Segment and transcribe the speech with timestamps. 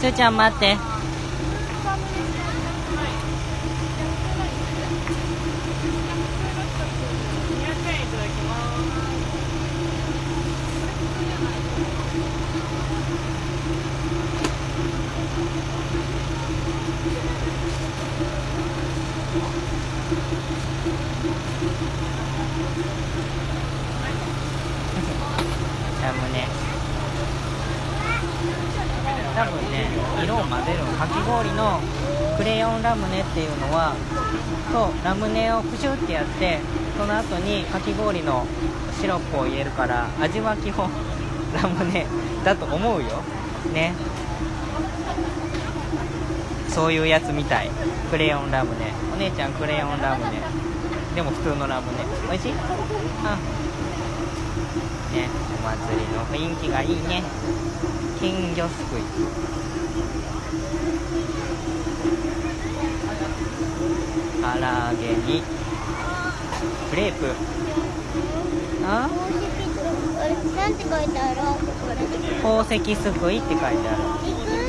[0.00, 0.78] つーちゃん待って
[26.02, 26.70] ラムネ
[29.36, 29.88] 多分ね
[30.22, 31.80] 色を混ぜるかき氷の
[32.36, 33.96] クレヨンラムネっていうのは
[34.70, 36.58] とラムネをプシュってやって
[36.98, 38.44] その後にかき氷の
[39.00, 40.90] シロップを入れるから味は基本
[41.54, 42.04] ラムネ
[42.44, 43.22] だと思うよ。
[43.72, 43.94] ね。
[46.68, 47.70] そういうやつみたい。
[48.10, 48.92] クレヨンラムネ。
[49.14, 50.42] お姉ちゃんクレヨンラムネ。
[51.14, 52.04] でも普通のラムネ。
[52.30, 52.52] おいしい？
[53.24, 53.38] あ。
[55.16, 55.28] ね。
[55.58, 57.22] お祭りの雰囲気がいいね。
[58.20, 59.59] 金魚すくい。
[64.60, 65.42] 唐揚げに
[66.90, 67.32] クレープ。
[68.84, 69.08] あ？
[70.54, 71.96] なんて書いてあるこれ
[72.42, 73.78] 宝石すくいって書いてある。
[74.22, 74.60] 行く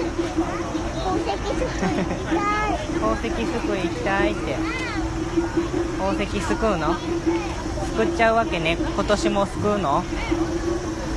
[0.95, 2.73] 宝石すくい行きたい。
[3.02, 4.56] 宝石すくい行きたいって。
[5.97, 6.95] 宝石すくうの？
[6.95, 8.78] すくっちゃうわけね。
[8.78, 10.03] 今年もすくうの？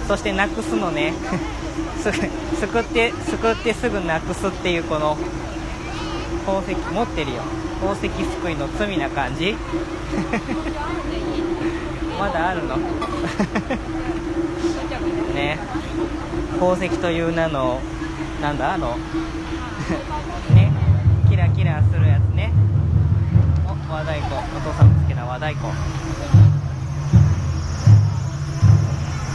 [0.09, 1.15] そしてなくすのね。
[2.03, 5.17] すすくってすくってすぐなくすっていうこの
[6.45, 7.43] 宝石持ってるよ
[7.81, 9.55] 宝石すくいの罪な感じ？
[12.19, 12.77] まだあるの？
[15.35, 15.59] ね。
[16.59, 17.81] 宝石という名の
[18.41, 18.75] なんだ？
[18.75, 18.97] あの？
[20.55, 20.71] ね。
[21.29, 22.53] キラキラするやつね。
[23.67, 24.35] お和太鼓。
[24.35, 25.67] お父さんの好きな和太鼓。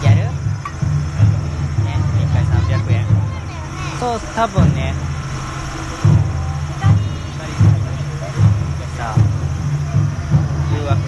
[0.03, 0.17] やる？
[0.17, 0.31] ね。
[2.17, 2.43] 1回
[2.79, 3.05] 300円。
[3.99, 4.93] そう多分ね。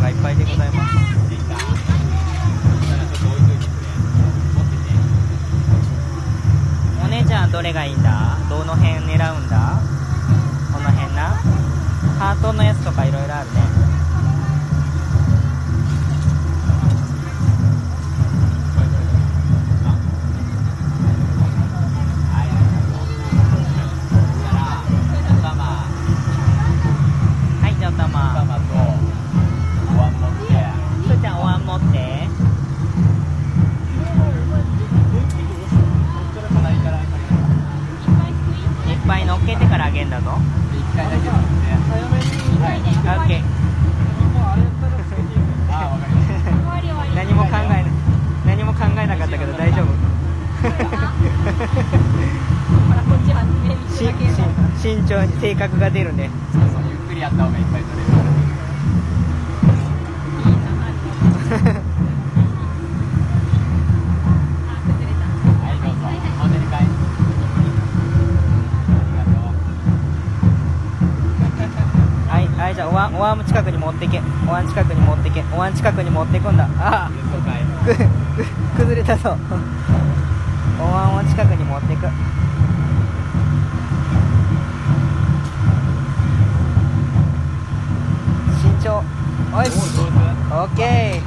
[0.02, 0.96] がいっぱいでございます
[7.06, 8.38] お姉ちゃんどれがいいんだ？
[8.50, 9.80] どの辺狙うんだ？
[10.74, 11.36] この辺な？
[12.18, 13.71] ハートのやつとかいろいろあるね。
[55.92, 56.30] に性格が出るね
[72.28, 74.22] はいはいじゃあお椀お椀も近くに持ってけ。
[74.48, 75.44] お椀近くに持ってけ。
[75.54, 76.64] お椀近くに持ってくんだ。
[76.80, 77.12] ああ。
[77.84, 78.06] くく
[78.78, 79.36] 崩れたぞ
[80.80, 82.08] お椀を近くに持ってく
[88.62, 89.04] 慎重
[89.52, 89.72] おいし
[90.52, 91.22] オッケー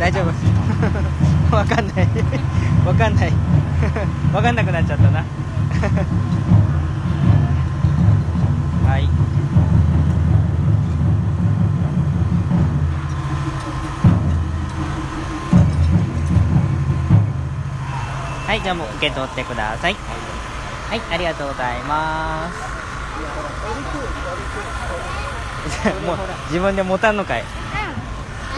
[0.00, 2.08] 大丈夫わかんない
[2.86, 3.32] わかんない
[4.34, 5.24] わかんなくなっちゃったな
[18.46, 19.94] はいじゃあもう受け取ってください。
[19.94, 22.58] はいありがとうございます。
[26.04, 26.16] もう
[26.46, 27.44] 自分で持たんのかい。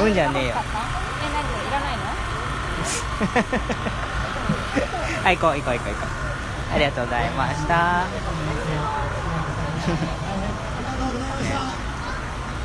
[0.01, 0.55] うんじゃねえよ。
[5.25, 6.07] はい行こう行こう行こう行こ
[6.73, 6.75] う。
[6.75, 7.75] ありがとうございました。
[7.77, 8.09] ね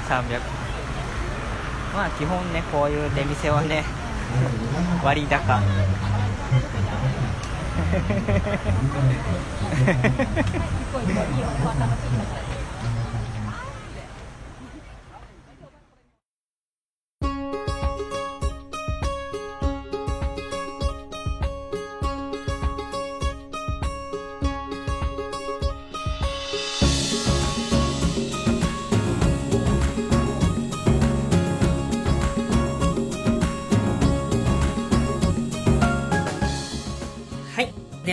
[0.08, 0.40] 300
[1.94, 3.84] まあ基本ねこういう出店はね
[5.04, 5.60] 割高。
[7.74, 7.80] は
[10.66, 11.48] い、すごて、いいよ、
[11.78, 12.26] 楽しみま。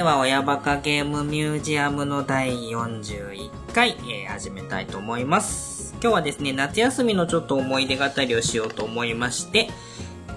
[0.00, 5.92] では、親バカゲームミュージアムの第41回、えー、始めたいと思います。
[6.00, 9.68] 今日はですね、夏休みのちょっと思い出語りをしようと思いまして、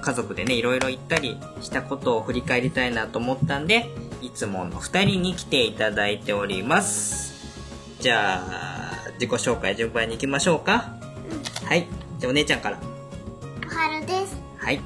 [0.01, 3.89] 家族でね、いろいろ行ったりしたことを振り返りたいなと思ったんで、
[4.21, 7.33] いつもの二人に来ていただいております。
[8.01, 10.93] じゃあ、自己紹介順番に行きましょうか。
[11.63, 11.87] はい。
[12.19, 12.79] じゃあお姉ちゃんから。
[13.65, 14.35] おはるです。
[14.57, 14.81] はい。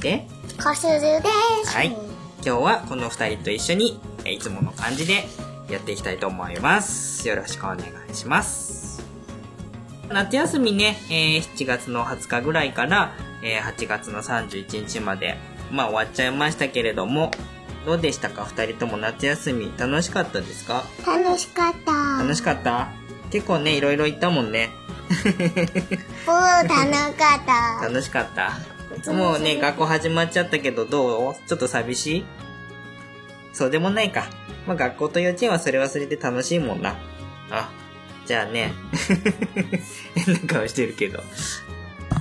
[0.00, 0.26] で、
[0.56, 1.28] かするで
[1.62, 1.76] す。
[1.76, 2.09] はい。
[2.44, 5.24] 今日はこの二人と一緒に、えーいつもの感じで
[5.68, 7.26] やっていきたいと思います。
[7.28, 7.78] よろしくお願
[8.10, 9.02] いします。
[10.08, 15.36] 夏休みね、えー7月の20日ぐらいから、えー8月の31日まで、
[15.70, 17.30] まあ終わっちゃいましたけれども、
[17.86, 18.44] どうでしたか？
[18.44, 20.82] 二人とも夏休み楽しかったですか？
[21.06, 21.92] 楽しかった。
[22.22, 22.88] 楽しかった？
[23.30, 24.70] 結構ね、いろいろ行ったもんね。
[26.26, 27.86] お ー、楽しかった。
[27.86, 28.52] 楽しかった？
[29.12, 31.34] もうね、学校始まっちゃったけどどう？
[31.46, 32.24] ちょっと寂しい？
[33.52, 34.24] そうでもないか。
[34.66, 36.96] まあ学校と幼稚園はそれはそれで楽しいもんな。
[37.50, 37.70] あ、
[38.26, 38.72] じゃあね。
[40.14, 41.20] 変な顔してるけど。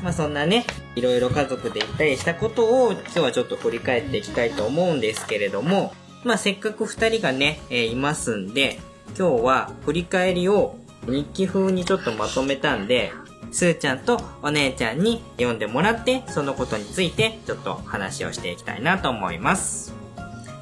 [0.03, 5.93] まあそんなね、いろいろ家族で行ったりしたことを今日はちょっと振り返っていきたいと思うんですけれども、
[6.23, 8.79] まあせっかく二人がね、えーいますんで、
[9.17, 10.77] 今日は振り返りを
[11.07, 13.11] 日記風にちょっとまとめたんで、
[13.51, 19.93] すーちゃんとお姉ちゃんに読んでもらって、そのことについてちょっと話をしていきたいなと思います。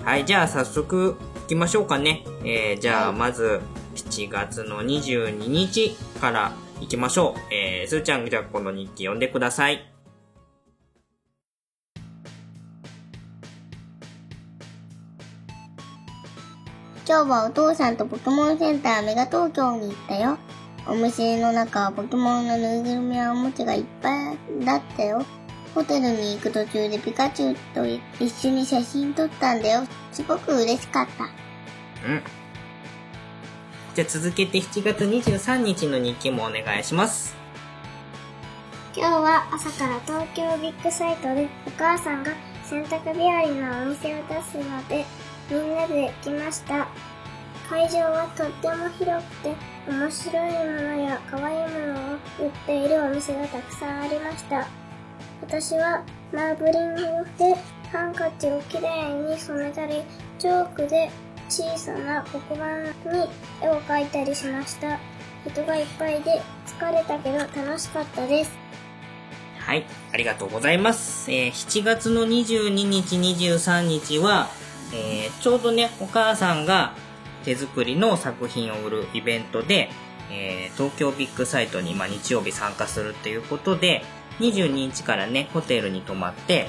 [0.04, 2.24] はい、じゃあ早速行きましょうかね。
[2.44, 3.62] えー、じゃあまず
[3.96, 7.54] 7月の22日から行きましょう。
[7.54, 9.86] えー、すーちゃんじゃあこの日記読んでください。
[17.08, 20.38] 今日はお父さんとポケモンセンターメガ東京に行ったよ。
[20.90, 25.26] お店の中はポケモンのぬいぐるみやおもちゃがいっぱいだったよ。
[25.76, 27.86] ホテルに行く途中でピカチュウと
[28.24, 29.84] 一緒に写真撮ったんだよ。
[30.14, 31.26] すごく嬉しかった。
[31.26, 31.28] う
[32.16, 32.22] ん。
[33.96, 37.36] じゃあ続けて7月23日の日記もお願いします。
[38.96, 42.32] 今日は朝から東京ビッグサイトでお母さんが
[42.64, 45.06] 洗濯日和のお店を出すので
[45.52, 46.88] みんなで来ました。
[47.70, 54.68] 会場はとっても広くて面白いものや可愛いものを売っているお店がたくさんありました。
[55.42, 56.04] 私は
[56.34, 57.02] マーブリング
[57.38, 57.56] で
[57.92, 60.02] ハンカチをきれいに染めたり
[60.40, 61.10] チョークで
[61.48, 63.30] 小さな黒板に
[63.62, 65.00] 絵を描いたりしました。
[65.50, 68.52] 人がいっぱいで疲れたけど楽しかったです。
[69.60, 71.32] はい、ありがとうございます。
[71.32, 74.50] えー7月の22日、23日は、
[74.94, 76.94] えーちょうどね、お母さんが
[77.48, 79.90] 手作りの作品を売るイベントで、
[80.30, 84.04] えー東京ビッグサイトに、まあ、日曜日参加するっていうことで、
[84.40, 86.68] 22日からね、ホテルに泊まって、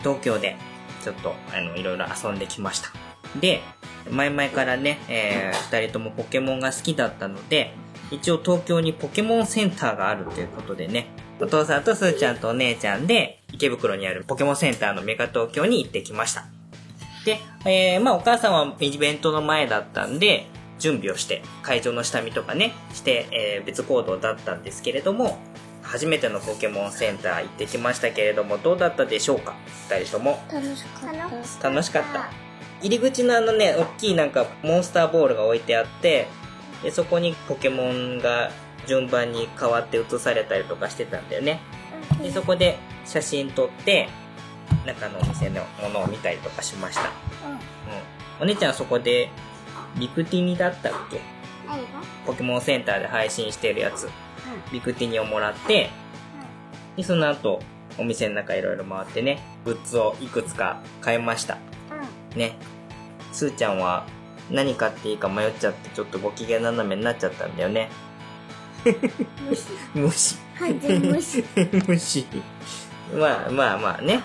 [0.00, 0.56] 東京で
[1.02, 2.90] ちょっと、あの、いろいろ遊んできました。
[3.40, 3.62] で、
[4.10, 7.74] 前々からね、えー二人ともポケモンが好きだったので、
[8.12, 11.08] 一応東京にポケモンセンターがあるということでね、
[11.40, 16.61] お父さんとすーちゃんとお姉ちゃんで、池袋にあるポケモンセンターのメガ東京に行ってきました。
[17.24, 20.46] で、えー、まあお母さんはイベントの前だったんで、
[20.78, 25.38] 準備をして、会場の下見とかね、して、えー別行動だったんですけれども、
[25.82, 29.54] 初めてのポケモンセンター行ってきましたけれども、どうだったでしょうか？
[29.90, 30.42] 二人とも。
[30.52, 31.70] 楽しかった。
[31.70, 32.30] 楽しかった。
[32.80, 36.26] 入り口のあのね、大きいなんかモンスターボールが置いてあって、
[36.82, 38.50] でそこにポケモンが
[38.88, 41.60] 順番に変わって映されたりとかしてたんだよね。
[42.20, 44.08] で、そこで写真撮って、
[44.86, 47.02] 中のお店のものを見たりとかしました。
[47.02, 47.08] うん。
[48.40, 49.30] お姉ちゃんはそこで、
[49.98, 51.20] ビクティニだったっけ？
[52.26, 54.08] ポケモンセンターで配信してるやつ、
[54.72, 55.90] ビクティニをもらって、
[56.96, 57.60] で、その後、
[57.98, 61.58] お店の中いろいろ回ってね、グッズをいくつか買いました。
[62.36, 62.56] ね。
[63.32, 64.06] すーちゃんは
[64.50, 67.90] 何買っていいか迷っちゃってちょっとご機嫌斜めになっちゃったんだよね。
[69.94, 70.36] 虫。
[70.58, 71.44] はい、全部し。
[71.88, 72.26] 虫。
[73.14, 74.20] まあまあまあね。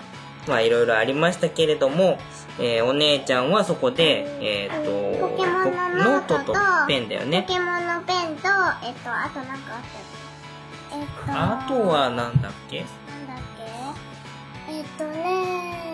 [0.48, 2.18] まあいろいろありましたけれども、
[2.58, 4.26] えーお姉ちゃんはそこで、
[4.64, 4.76] えっ、と、
[5.28, 6.54] ポケモンのノートと
[6.88, 7.54] ペンだよねポ。
[7.54, 8.48] ケモンのペンと、
[8.84, 12.80] えっと、あとなんかあったよえっと、あとはなんだっけ？
[12.80, 12.88] なん
[13.26, 13.36] だっ
[14.66, 14.72] け？
[14.72, 15.88] えっとね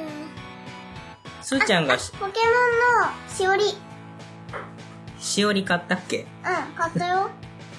[1.42, 3.64] すーちゃんがしポケモンのしおり。
[3.64, 6.26] うん、しおり買ったっけ？
[6.76, 7.30] 買ったよ。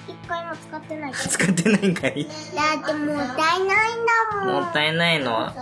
[0.08, 1.12] 一回も使ってない。
[1.12, 4.54] 使ってないんかいだってもったいないんだもん。
[4.54, 5.54] もったいないのは。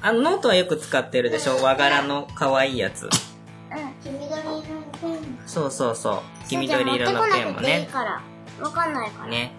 [0.00, 1.62] あのノートはよく使ってるでしょ？
[1.62, 3.04] 和柄の可愛いやつ。
[3.04, 3.10] うん、
[4.02, 4.62] 黄緑色の
[5.00, 5.38] ペン。
[5.46, 6.48] そうそうそう。
[6.48, 7.88] 黄緑色のペンもね。
[8.60, 9.28] わかんないから。
[9.30, 9.52] ね。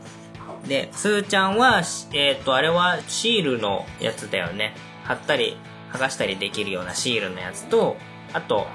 [0.68, 4.76] で、すーちゃんは、しえっ、と、あれはシールのやつだよね。
[5.04, 5.58] 貼ったり、
[5.92, 7.98] 剥がしたりできるようなシールのやつと、
[8.34, 8.68] あと、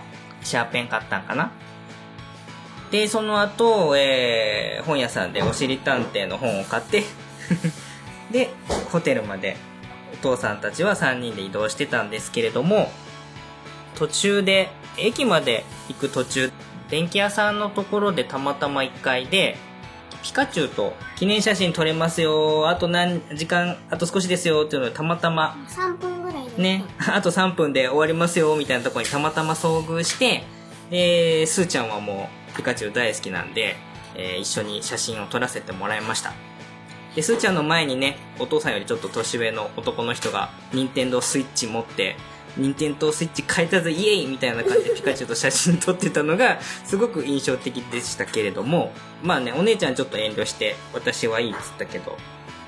[0.43, 1.51] シャーペン買ったんかな。
[2.91, 7.05] で、その後、えー、本屋さんでおしりたんていの本を買って
[8.31, 8.51] で、
[8.91, 9.57] ホテルまで
[10.15, 12.91] お父さんたちは3人で移動してたんですけれども、
[13.95, 16.53] 途中で、駅まで行く途中、
[16.89, 19.57] 電気屋さんのところでたまたま1階で、
[20.23, 26.63] ピカチュウと記念写真撮れますよ、あと何時間、あと少しですよっていうのでたまたま、3分ぐらいで。
[26.63, 30.45] ね、あと3分で終わりますよみたいなところにたまたま遭遇して、
[30.91, 33.77] で、スーちゃんはもうピカチュウ大好きなんで、
[34.15, 36.33] えー一緒に写真を撮らせてもらいました。
[37.15, 42.17] で、スーちゃんの前にね、お父さんよりちょっと年上の男の人が、任天堂スイッチ持って、
[42.57, 48.93] 任天堂スイッチ変えたぜイエイみたいな感じでピカチュウと写真撮ってたのが、すごく印象的でしたけれども、
[49.23, 52.17] まあね、お姉ちゃんちょっと遠慮して、私はいいっつったけど、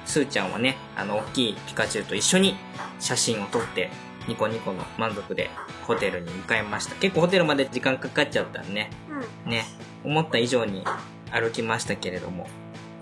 [0.05, 2.57] スーちゃんはね、あの、大きいピカチュウと一緒に
[2.99, 3.91] 写真を撮って、
[4.29, 5.51] ニコニコの満足で
[5.87, 6.95] ホテルに向かいました。
[6.97, 8.91] 結構ホテルまで時間かかっちゃったんね。
[9.45, 9.51] うん。
[9.51, 9.65] ね、
[10.05, 10.85] 思った以上に
[11.31, 12.47] 歩きましたけれども、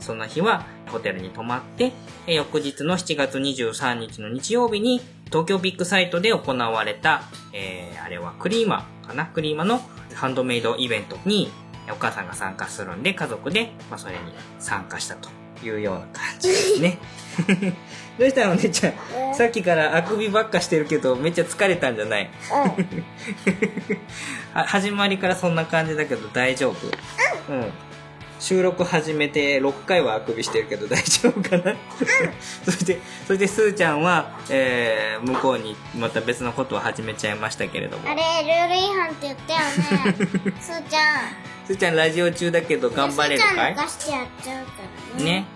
[0.00, 1.92] そんな日はホテルに泊まって、
[2.26, 7.22] え翌日の7月23日の日曜日に東京ビッグサイトで行われた、
[7.52, 9.26] えー、あれはクリーマかな？
[9.26, 9.80] クリーマの
[10.14, 11.50] ハンドメイドイベントに
[11.90, 14.18] お母さんが参加するんで家族で、まあ、それに
[14.58, 15.28] 参加したと
[15.62, 16.98] いうような感じですね。
[18.18, 18.94] どうしたのお姉ちゃん？
[19.30, 19.34] え？
[19.34, 22.28] さっきからあくびばっかしてるけどめっちゃ疲れたんじゃない？
[24.54, 26.74] 始まりからそんな感じだけど大丈夫？
[27.52, 27.72] うん。
[28.40, 31.74] 収録始めて6回はあくびしてるけど大丈夫かな？
[32.64, 38.08] そしてそしてすーちゃんは、えー向こうにまた別のことを始めちゃいましたけれども。
[38.08, 39.66] あれルール違反って言ったよね。
[40.60, 41.02] すーちゃん。
[41.66, 45.46] すーちゃんラジオ中だけど頑張れるすーちゃかいん抜かしてやっちゃうからね。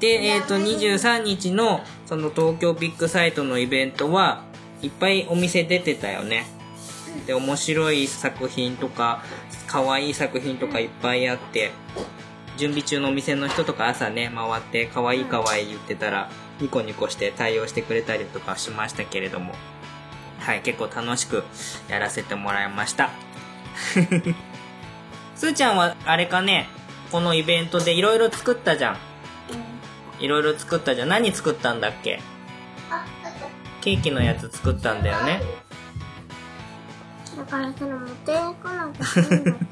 [0.00, 4.44] で、えっ、と、23日の、その東京ビッグサイトのイベントは、
[4.82, 6.46] いっぱいお店出てたよね。
[7.26, 9.22] で、面白い作品とか、
[9.66, 11.72] 可愛い作品とかいっぱいあって、
[12.56, 16.30] 準備中のお店の人とか朝ね、回って、可愛い可愛い言ってたら、
[16.60, 19.54] ニコニコして対応してくれたりとかしましたけれども、
[20.40, 21.44] はい、結構楽しく
[21.88, 23.10] やらせてもらいました。
[25.34, 26.68] すーちゃんは、あれかね、
[27.10, 28.98] このイベントでいろいろ作ったじゃん。
[30.18, 31.08] いろいろ作ったじゃん。
[31.08, 32.20] 何作ったんだっけ？
[33.80, 35.40] ケーキのやつ作ったんだよね。
[37.30, 38.32] ただからそれ持って
[38.62, 39.66] こなくていいんだけどね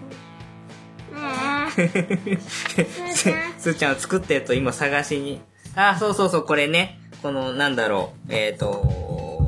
[1.77, 3.23] えす
[3.59, 5.41] すーちゃんは作ったやつを今探しに。
[5.75, 7.01] あ、そうそうそう、これね。
[7.23, 8.33] この、なんだろう。
[8.33, 9.45] えっ、ー、と、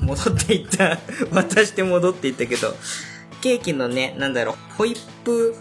[0.00, 0.98] 戻っていった。
[1.30, 2.74] 渡して戻っていったけど、
[3.40, 5.54] ケーキのね、なんだろう、ホイップ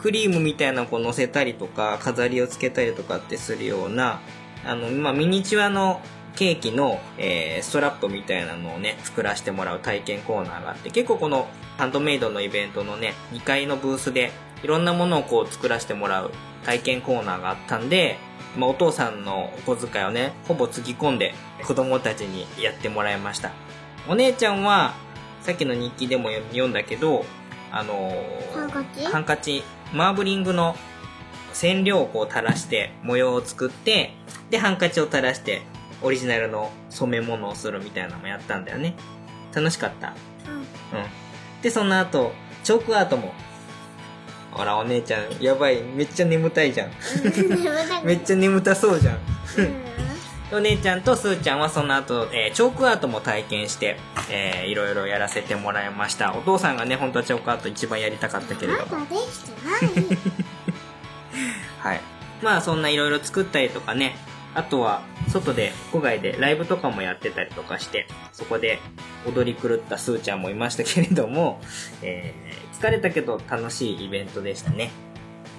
[0.00, 4.20] クリームみたいなのをこう乗せたりとか、飾りをつけたりとかってするような、
[4.64, 6.00] あの、まあ、ミニチュアの
[6.34, 11.48] ケーキの、えーストラップみたいなのをね、作らせてもらう体験コーナーがあって、結構この
[11.78, 16.32] ハンドメイドのイベントのね、2階のブースで、いろんなものをこう作らせてもらう
[16.64, 18.16] 体験コーナーがあったんで、
[18.56, 21.34] まあ、お父さんのお小遣いをね、ほぼつぎ込んで
[21.64, 23.52] 子供たちにやってもらいました。
[24.08, 24.94] お姉ちゃんは、
[25.42, 27.24] さっきの日記でも読読んだけど、
[27.70, 29.04] あのーハンカチ？
[29.04, 29.62] ハンカチ、
[29.92, 30.76] マーブリングの
[31.52, 34.12] 染料をこう垂らして模様を作って、
[34.50, 35.62] で、ハンカチを垂らして
[36.02, 38.94] オリジナルの染め物をするみたいなのもやったんだよね。
[39.54, 40.14] 楽しかった。
[40.48, 40.66] うんうん。
[41.62, 43.32] で、その後、チョークアートも。
[44.52, 45.82] ほら、お姉ちゃん、やばい。
[45.82, 46.90] めっちゃ眠たいじゃん。
[48.04, 49.18] めっちゃ眠たそうじゃん。
[50.52, 53.96] お姉ちゃんとすーちゃんはその後、えーチョークアートも体験して、
[54.30, 56.34] えーいろいろやらせてもらいました。
[56.34, 58.98] お父さんがね、本当はチョークアート一番やりたかったけれども。
[59.00, 60.18] まだできてない
[61.82, 62.00] はい。
[62.42, 64.16] まあそんないろいろ作ったりとかね、
[64.54, 68.78] あとは外で、屋外でライブとかもやってたりとかして、そこで
[69.26, 71.60] 踊り狂ったスーちゃんもいましたけれども、
[72.02, 74.90] えー疲れたけど楽しいイベントでしたね。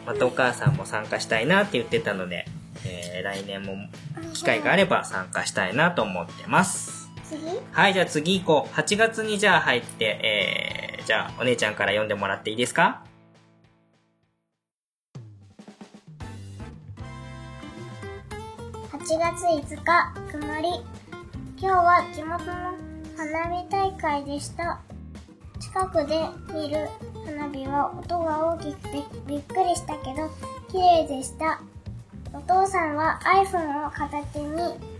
[0.05, 2.45] またお母さんも参加したいなって言ってたので、
[2.85, 3.75] えー来年も
[4.33, 7.09] 機会があれば参加したいなと思ってます。
[7.29, 7.59] 次？
[7.71, 8.73] はい、じゃあ次行こう。
[8.73, 10.05] 8月にじゃあ入って、
[10.99, 13.03] えー、じゃあお姉ちゃんから読んでもらっていいですか
[18.91, 20.69] ？8月5日曇り。
[21.59, 22.53] 今日は地元の
[23.17, 24.79] 花火大会でした。
[25.59, 26.21] 近くで
[26.53, 26.87] 見る
[27.25, 30.29] 花火は音が大きくてびっくりしたけど
[30.71, 31.59] 綺麗でした
[32.37, 34.47] お父さんは iPhone を片手に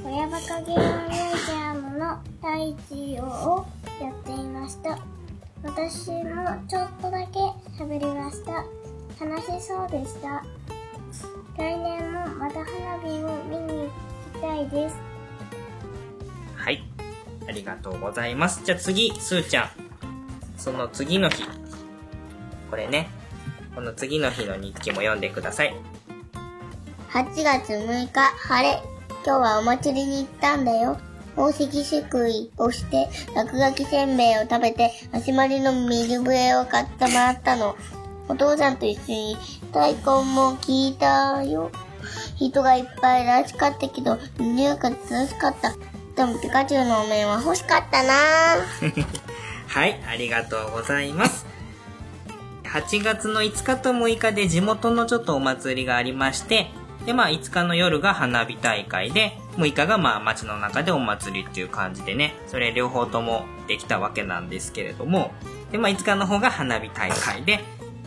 [0.04, 2.58] 親バカゲームミュージアムのラ
[2.90, 3.66] ジオを
[4.02, 4.98] やっていました
[5.62, 6.24] 私も
[6.68, 7.40] ちょっとだけ
[7.78, 8.66] 喋りました
[9.24, 10.44] 楽しそうでした
[11.58, 13.90] 来年もまた花火を見に行
[14.34, 14.96] きたいです。
[16.56, 16.84] はい。
[17.48, 18.62] ありがとうございます。
[18.64, 19.70] じゃあ次、すーちゃん。
[20.56, 21.44] その次の日。
[22.70, 23.10] これね。
[23.74, 25.76] この次の日の日記も読んでください。
[27.10, 28.84] 8月6日、晴れ。
[29.26, 30.98] 今日はお祭りに行ったんだよ。
[31.36, 37.78] 宝石すくいをして、落書きせんべいを食べて、足まりの水笛を買ってもらったの。
[38.28, 39.38] お父さんと一緒に
[39.72, 41.72] 大根も聞いたよ。
[42.36, 45.76] 人がいっぱいらしかったけど、匂いが楽しかった。
[46.16, 48.14] でもピカチュウのお面は欲しかったな
[49.68, 51.46] はい、ありがとうございます。
[52.66, 56.70] 8月の5日と6日で地元のちょっとお祭りがありまして、
[57.08, 65.32] で、まあ5日の夜が花火大会で、6日がまあ街の中でお祭りっていう感じでね、それ両方ともできたわけなんですけれども、
[65.72, 67.62] で、まあ5日の方が花火大会で、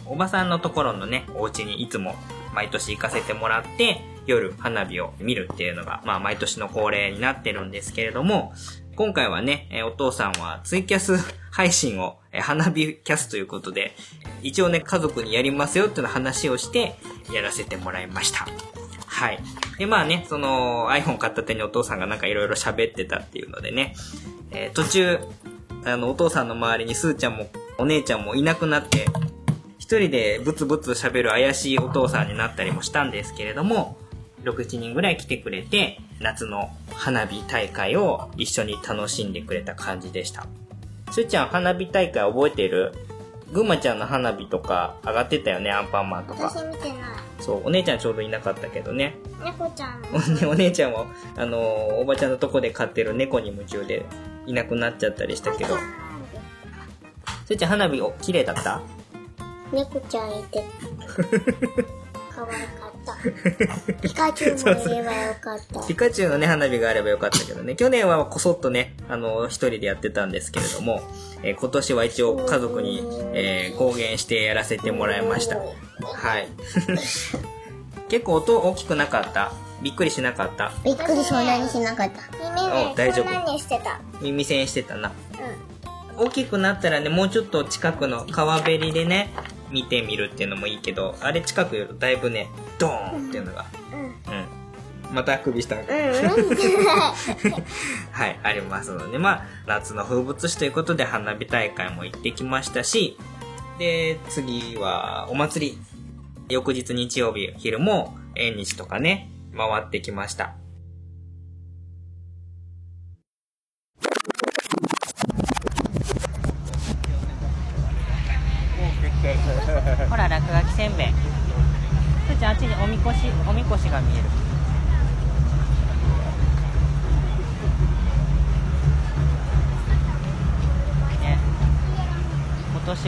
[0.04, 2.14] おばさんのところのね、お家にいつも
[2.54, 8.52] 毎年行かせてもらって、夜花火を見るっていうのが、まあ毎年の恒例になってるんですけれども、
[8.96, 11.16] 今回はね、お父さんはツイキャス
[11.50, 13.96] 配信を、花火キャスということで、
[14.42, 16.96] 一応ね、家族にやりますよっていうの話をして、
[17.32, 18.46] やらせてもらいました。
[19.20, 19.38] はい。
[19.78, 23.94] で、まあね、その iPhone 片手にお父さんがなんかいろいろ喋ってたっていうのでね、
[24.50, 25.18] えー途中、
[25.84, 29.04] あの、お父さんの周りにスーちゃんもお姉ちゃんもいなくなって、
[29.78, 33.98] 一人でブツブツ喋る怪しいお父さんになったりもしたんですけれども、
[34.44, 40.46] 6、7人ぐらい来てくれて、夏の花火大会を一緒に楽しんでくれた感じでした。
[41.10, 42.94] すーちゃん花火大会覚えてる？
[43.52, 46.44] ぐんまちゃんの花火とか上がってたよね、アンパンマンとか。
[46.50, 46.98] 私見てない。
[47.40, 49.16] そう、お姉ちゃんちょうどいなかったけどね。
[49.44, 50.08] 猫ちゃんも。
[50.48, 54.04] お お姉ちゃんも、あのーおばちゃんのとこで飼ってる猫に夢中で
[54.46, 55.76] いなくなっちゃったりしたけど。
[57.46, 58.80] すーちゃん花火お綺麗だった？
[59.72, 60.62] 猫ちゃんいて、
[62.34, 62.89] 可愛かった。
[64.02, 65.80] ピカチュウもいればよかった。
[65.88, 67.74] ピカチュウのね、花火があればよかったけどね。
[67.76, 71.00] 去年はこそっとね、あの、一人でやってたんですけれども、
[71.42, 73.02] えー今年は一応家族に、
[73.34, 75.56] えー公言してやらせてもらいました。
[75.56, 75.64] は
[76.38, 76.48] い。
[78.08, 79.52] 結構音大きくなかった？
[79.82, 80.72] びっくりしなかった？
[80.84, 82.22] びっくりそんなにしなかった。
[82.38, 83.26] 耳ね、お大丈夫。
[84.20, 85.12] 耳栓してたな。
[86.18, 89.32] う大きくなったらね、もうちょっと近くの川べりでね、
[89.70, 93.62] 見てみるっていうのもいいけど、あれ近くよりだいぶね、ドーンっていうのが。
[93.62, 93.66] ん。
[93.94, 94.38] うん。
[94.38, 95.14] うん。
[95.14, 95.68] またあくびし。
[95.68, 97.52] うん。
[98.12, 103.16] はい、ありますので、まあ、夏の風物詩ということで花火大会も行ってきましたし、
[103.78, 105.78] で、次はお祭り。
[106.50, 110.54] 翌日日曜日昼も縁日とかね、回ってきました。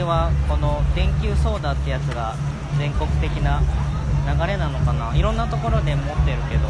[0.02, 2.34] 今年はこの電球ソーダってやつが
[2.76, 3.62] 全国的な
[4.26, 5.14] 流れなのかな。
[5.14, 6.66] いろんなところで持ってるけど。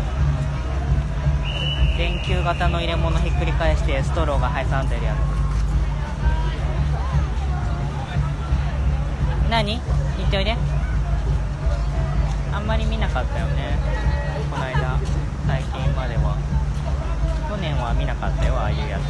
[1.97, 5.17] 電球型の入れ物ひっくり返してストローが挟んでるやつ。
[9.49, 9.81] 何？
[10.19, 10.55] 言っておいで
[12.53, 13.79] あんまり見なかったよね。
[14.51, 14.99] この間。
[15.47, 16.37] 最近までは。
[17.49, 19.03] 去年は見なかったよああいうやつ。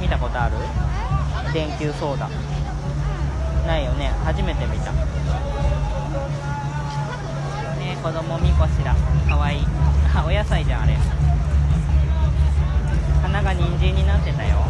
[0.00, 0.56] 見たことある？
[1.52, 2.28] 電球ソーダ。
[3.66, 4.08] ないよね。
[4.24, 4.90] 初めて見た。
[4.92, 5.04] ね
[8.02, 8.96] 子供みこしだ
[9.28, 9.66] かわいい。
[10.14, 10.96] あお野菜じゃんあれ。
[13.20, 14.62] 花が人参になってたよ。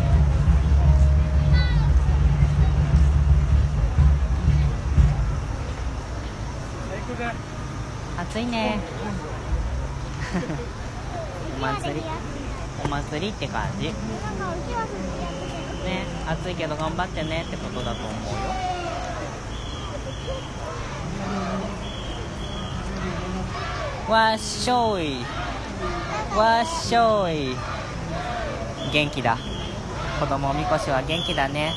[8.19, 8.81] 暑いね。
[11.59, 12.03] お祭り。
[12.85, 13.93] お祭りって感じ
[15.83, 18.73] ね暑いけど頑張ってねってことだと思うよ。
[24.09, 25.17] わっしょい。
[26.37, 27.57] わっしょい。
[28.93, 29.39] 元気だ。
[30.21, 31.73] 子供おみこしは元気だね。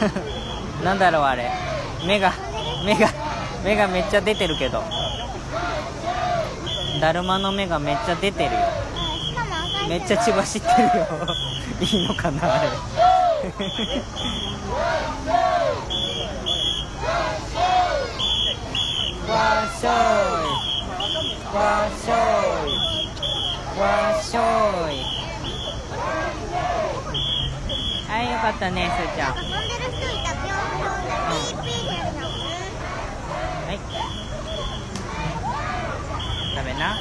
[0.84, 1.50] なんだろうあれ。
[2.06, 2.32] 目が
[2.84, 3.08] 目が
[3.64, 4.82] 目がめっちゃ出てるけど。
[7.00, 8.60] だるまの目がめっちゃ出てるよ。
[9.88, 11.06] めっちゃ血走ってるよ
[11.78, 12.68] いいのかなあれ。
[28.08, 29.34] はいよかったねすーちゃん。
[29.34, 29.40] は
[33.72, 33.78] い。
[36.56, 36.98] 食べな。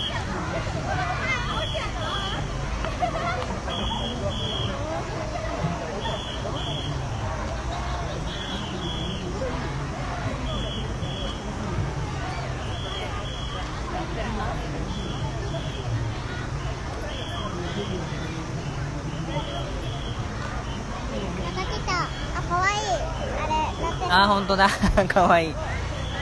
[24.09, 24.67] あ本当だ。
[25.07, 25.55] かわいい。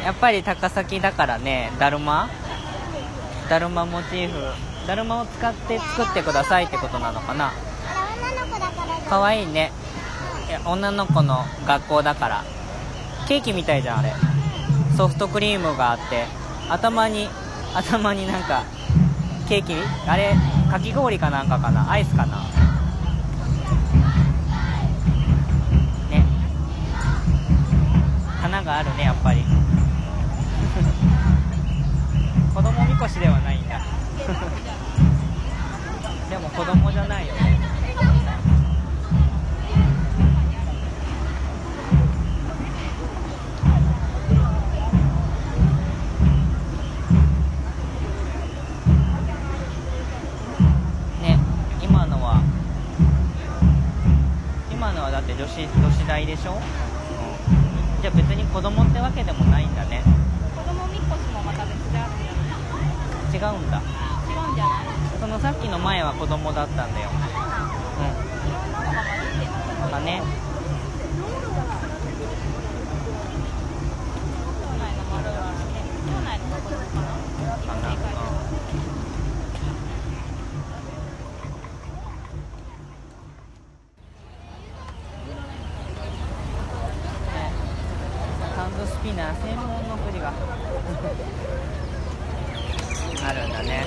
[0.03, 1.71] やっぱり高崎だからね。
[1.79, 2.29] だるま？
[3.49, 4.53] だるまモチーフ。
[4.85, 7.47] だるまを使って作ってくださいってことなのかな？
[7.47, 9.71] あれ女の子だからかわいいね。
[10.49, 12.43] いや女の子の学校だから。
[13.27, 14.13] ケーキみたいじゃんあれ。
[14.95, 16.25] ソフトクリームがあって。
[16.69, 17.29] 頭に
[17.73, 18.63] 頭になんか
[19.47, 19.75] ケーキ？
[20.09, 20.35] あれ
[20.69, 21.89] かき氷かなんかかな？
[21.89, 22.37] アイスかな？
[28.67, 29.45] があるねやっぱり。
[32.53, 33.79] 子供みこしではないんだ。
[36.29, 37.33] でも子供じゃないよ。
[37.35, 37.57] ね
[51.21, 51.39] ね
[51.81, 52.41] 今のは
[54.69, 56.57] 今のはだって女子女子大でしょ、う
[57.99, 60.01] ん、じゃあ別に子供ってわけでもないんだね
[60.55, 64.87] 子供みこしもまた別であるんじゃない違うんだ違うんじゃない
[65.19, 67.09] そのさっきの前は子供だったんだよ
[69.83, 70.31] うんだね町
[74.73, 77.13] 内の丸はね町内の子供かな
[77.45, 78.57] 今かな正解です
[88.55, 90.33] ハンドスピナー専門のくじが
[93.29, 93.85] あるんだね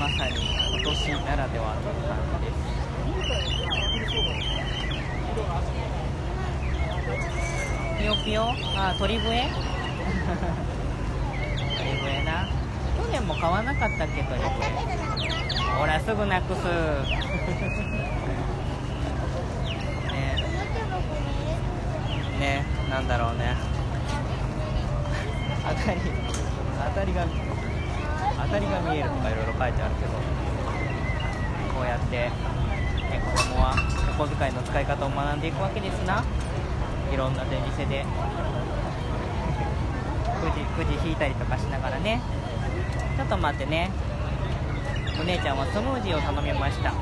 [0.00, 0.34] まさに
[0.72, 2.58] 今年ならではの感じです。
[7.98, 9.22] ぴよぴよあ鳥笛？
[11.78, 12.48] 鳥笛な。
[12.96, 14.48] 去年も買わなかったっけ鳥笛
[15.78, 16.64] ほらすぐなくす。
[16.64, 16.74] ね。
[22.40, 23.54] ねなんだろうね。
[25.68, 26.00] 当たり
[26.84, 27.24] 当たりが
[28.42, 30.19] 当たりが見えるとかいろいろ書いてあるけど。
[31.80, 32.30] こうやって、ね、
[33.34, 33.72] 子供は
[34.20, 36.22] お小遣いの使い方を学んでいくわけですな。
[37.10, 38.04] いろんな出店で
[40.76, 42.20] くじくじ引いたりとかしながらね。
[43.16, 43.90] ちょっと待ってね。
[45.18, 46.92] お姉ちゃんはスムージーを頼みました。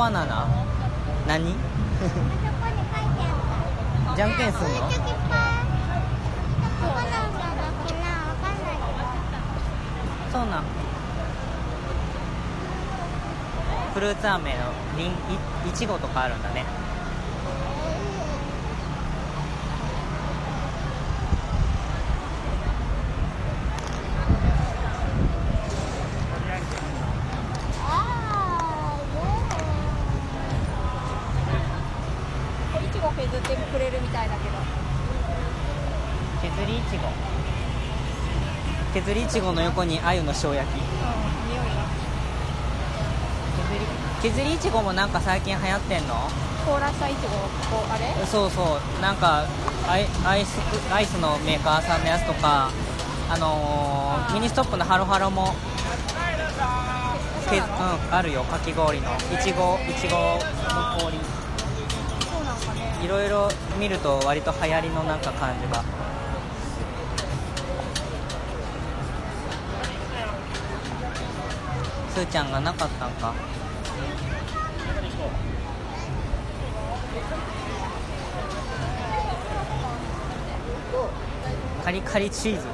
[0.00, 0.46] バナナ。
[1.28, 1.44] 何？
[1.44, 1.52] じ
[4.16, 4.68] じゃんけんすんの？
[10.32, 10.64] そうなん。
[13.92, 14.58] フルーツ飴の
[14.96, 15.10] りんい
[15.68, 16.64] いちごとかあるんだね
[27.82, 28.96] あ
[32.72, 34.56] これいちご削ってくれるみたいだけど
[36.42, 37.08] 削りいちご
[38.94, 40.50] 削りいちごの横に鮎の塩焼き。
[40.50, 40.56] うん
[41.50, 41.86] 匂いが
[44.22, 46.14] 削りいちごもなんか最近流行ってんの？
[46.66, 48.26] 凍らしたいちごこうあれ？
[48.26, 49.00] そうそう。
[49.00, 49.46] なんか
[49.88, 50.58] アイアイス
[50.92, 52.70] アイスのメーカーさんのやつとか
[53.30, 55.54] あのーミニストップのハロハロも
[57.48, 57.64] けうん
[58.14, 58.42] あるよ。
[58.44, 59.10] かき氷の。
[59.14, 60.38] いちごいちごの
[61.00, 61.18] 氷。
[63.04, 73.34] いろいろ見ると割と流行りのなんか感じがーちゃんがなかったんか。
[81.84, 82.66] カリカリチーズ。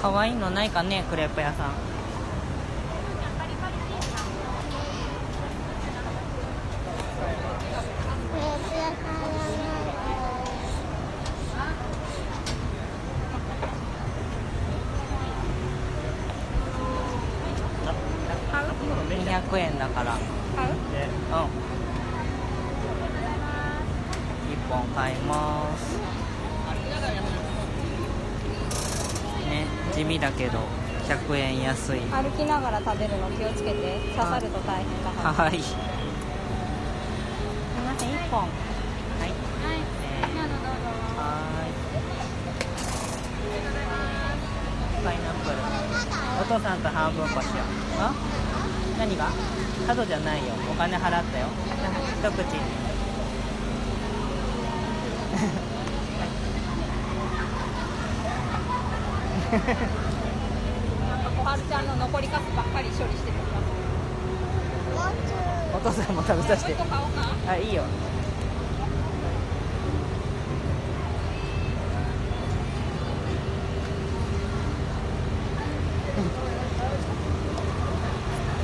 [0.00, 1.72] 可愛いのないかねクレープ屋さん
[18.50, 18.68] 買う
[19.08, 20.16] 200円だから
[20.56, 20.78] 買ううん
[24.52, 25.98] 1本買います
[29.48, 30.60] ね地味だけど
[31.08, 35.34] 100円安い歩きながら食べるの気をつけて刺さると大変だから。
[35.34, 35.60] はい。
[35.60, 35.74] すい
[37.82, 38.40] ません1本。
[38.42, 38.50] はい。
[39.20, 39.30] はい。
[39.74, 39.82] は
[41.66, 41.74] い。
[45.04, 45.56] パイナップル。
[46.40, 47.66] お父さんと半分こしよう。
[47.98, 48.14] あ？
[49.00, 49.26] 何が？
[49.88, 50.54] 角じゃないよ。
[50.70, 51.46] お金払ったよ。
[52.20, 52.36] 一口
[61.08, 65.38] なん か小春ちゃんの残りカスばっかり処理してる気がする
[65.74, 66.74] お父さんも食べさせて。
[67.48, 67.82] あいいよ。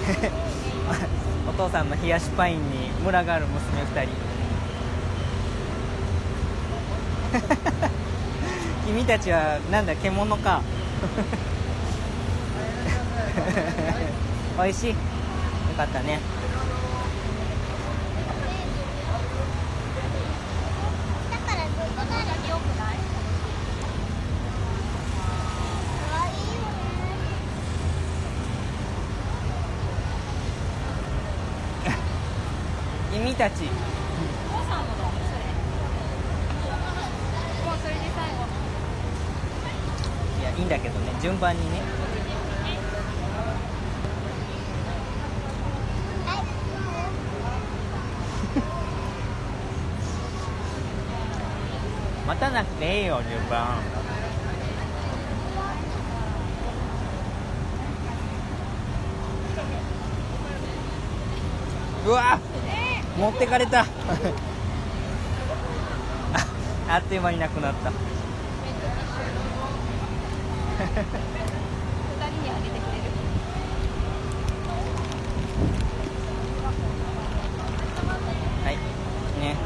[1.48, 4.10] お父さんの冷やしパインに群がる娘2人。
[8.86, 10.60] 君たちはなんだ獣か？
[14.62, 14.90] 美味しい。
[14.90, 14.96] よ
[15.76, 16.20] かったね
[21.32, 22.96] だからどこなら良くない
[26.10, 26.38] 可愛いよ
[33.10, 33.64] ね君たち。
[33.64, 33.68] い
[40.42, 41.78] やいいんだけどね順番にね。
[52.28, 53.78] 待たなくていいよ順番。
[62.06, 62.38] うわ！
[63.16, 63.86] 持ってかれた。
[66.94, 68.02] あっという間になくなった 二人
[72.42, 73.04] にあげてくれる
[78.64, 78.76] はい
[79.40, 79.56] ね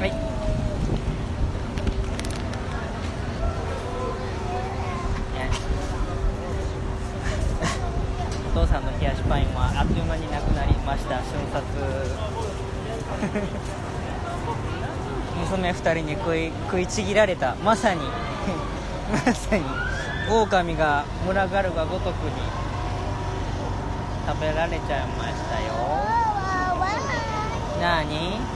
[0.00, 0.16] はいね
[8.48, 11.64] お父さんの冷やしパインはあっという間になくなりました瞬殺
[15.50, 16.16] 娘2人に
[16.74, 18.00] 食いちぎられたまさに。
[19.12, 19.62] まさに。
[20.28, 22.32] 狼が群がるがごとくに。
[24.26, 25.72] 食べられちゃいましたよ。
[27.80, 28.53] なーに？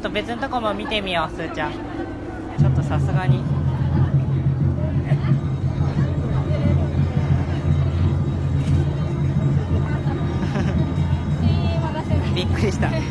[0.00, 1.72] っと別のとこも見てみようすーちゃん。
[1.72, 3.44] ちょっとさすがに。
[11.40, 12.88] 1000円は出せないびっくりした。
[12.88, 13.02] 500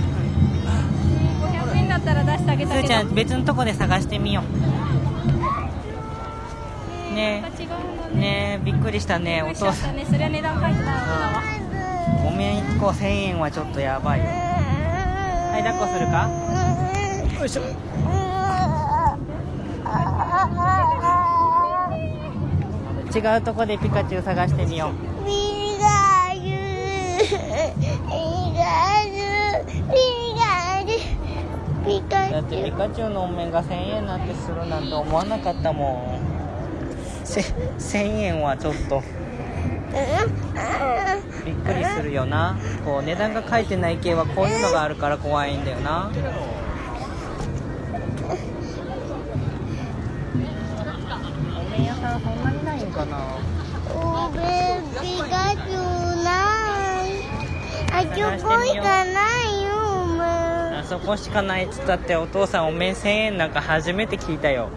[1.78, 2.88] 円だったら出してあげすたけど。
[2.88, 4.44] ーちゃん別のとこで探してみよう。
[7.14, 7.44] ね
[8.14, 8.18] え。
[8.18, 8.60] ね。
[8.62, 10.00] えびっくりしたねお父さん。
[10.06, 11.44] それは値段書いてたわ。
[12.26, 14.26] お面1個1000円はちょっとやばいよ。
[14.26, 16.49] はい抱っこするか？
[17.40, 17.62] よいしょ。
[23.16, 24.92] 違うとこでピカチュウ探してみよう。
[25.26, 27.28] ピカチュウピ
[28.58, 29.94] カチュウピ
[30.36, 30.96] カチュ
[31.86, 36.22] ウピカチだってピカチュウのお面が1000円なんてするなんて思わなかったもん
[37.24, 39.02] せ1000円はちょっと
[41.46, 46.16] びっくりするよなこう値段が書いてない系はこういうのがあるから怖いんだよなお
[51.72, 53.18] 面屋さんそんなにないんかな
[53.96, 54.40] おべ
[55.02, 55.86] ピカチュウ
[56.24, 57.10] ない
[57.92, 58.04] あ
[58.38, 59.70] そこしかないよ
[60.80, 64.70] あそこしかないっつったってお父さんお面1000円なんか初めて聞いたよ。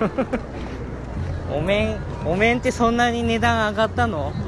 [1.54, 4.32] お面お面ってそんなに値段上がったの？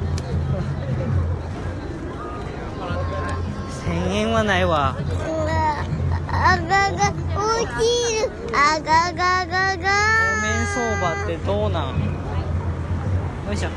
[3.87, 4.95] 1000円はないわ。
[6.29, 9.89] あがが落ちるあがががが。
[10.37, 11.93] お面相場ってどうなん？
[13.47, 13.69] よいしょ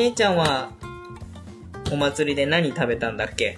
[0.00, 0.70] 姉ちゃんは
[1.92, 3.56] お祭りで何食べたんだっけ？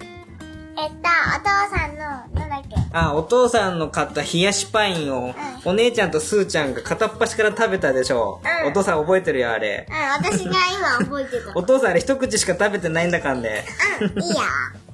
[0.75, 1.99] えっとお父さんの
[2.39, 2.75] なんだっけ？
[2.91, 5.33] あ、お父さんの買った冷やしパインを、
[5.65, 8.41] お姉ちゃんとスーちゃんが片っ端から食べたでしょ。
[8.63, 9.87] うんお父さん覚えてるよ、あれ。
[9.89, 9.95] うん
[10.31, 10.51] 私が
[10.99, 13.65] 今覚えてた お父さんあれ一口しか食べてないんだかんね。
[14.01, 14.35] うんいいよ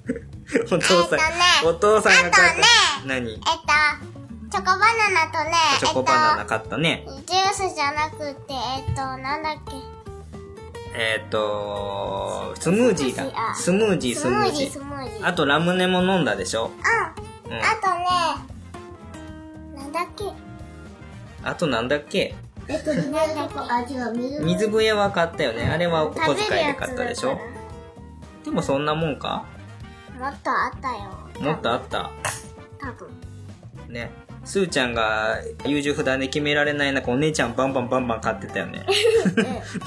[0.71, 1.19] お父さん、えっとね
[1.65, 3.31] お父さんが買った、あとね何？
[3.33, 3.43] えっと
[4.51, 7.05] チョコバナナとね、チョコバナナ買ったね。
[7.07, 9.73] えっと、ジュースじゃなくて、えっと、なんだっけ？
[10.95, 13.55] えーっと、スムージーだ。
[13.55, 14.79] スムージー、ススムージー、ムージース。
[14.79, 15.27] ムージー。
[15.27, 16.71] あとラムネも飲んだでしょ？
[17.45, 17.51] うん。
[17.55, 17.61] うん。
[17.61, 18.05] あとね、
[19.75, 20.23] なんだっけ？
[21.43, 22.35] あとなんだっけ？
[22.67, 23.59] えっと、なんだっけ？
[23.59, 25.67] あ、違う、水水笛は買ったよね。
[25.67, 27.35] あれはお小遣いで買ったでしょ？
[27.35, 27.41] か
[28.45, 29.45] でもそんなもんか？
[30.19, 30.97] らもっとあったよ。
[31.39, 32.11] もっとあった。
[32.79, 33.09] 多分。
[33.93, 34.11] ね。
[34.49, 35.37] スーちゃんが
[35.67, 38.83] 優柔不断で決められない中、お姉ちゃんバンバンバンバン買ってたよね。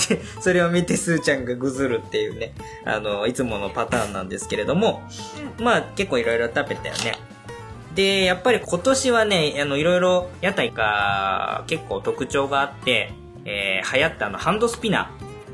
[0.09, 2.55] で、それを見てスーちゃんがぐずるっていうね、
[2.85, 5.03] あの、いつものパターンなんですけれども、
[5.59, 7.19] まあ結構いろいろ食べたよね。
[7.97, 13.13] で、やっぱり今年はね、あの、いろいろ屋台が結構特徴があって、
[13.45, 15.11] えー流行ったあの、ハンドスピナ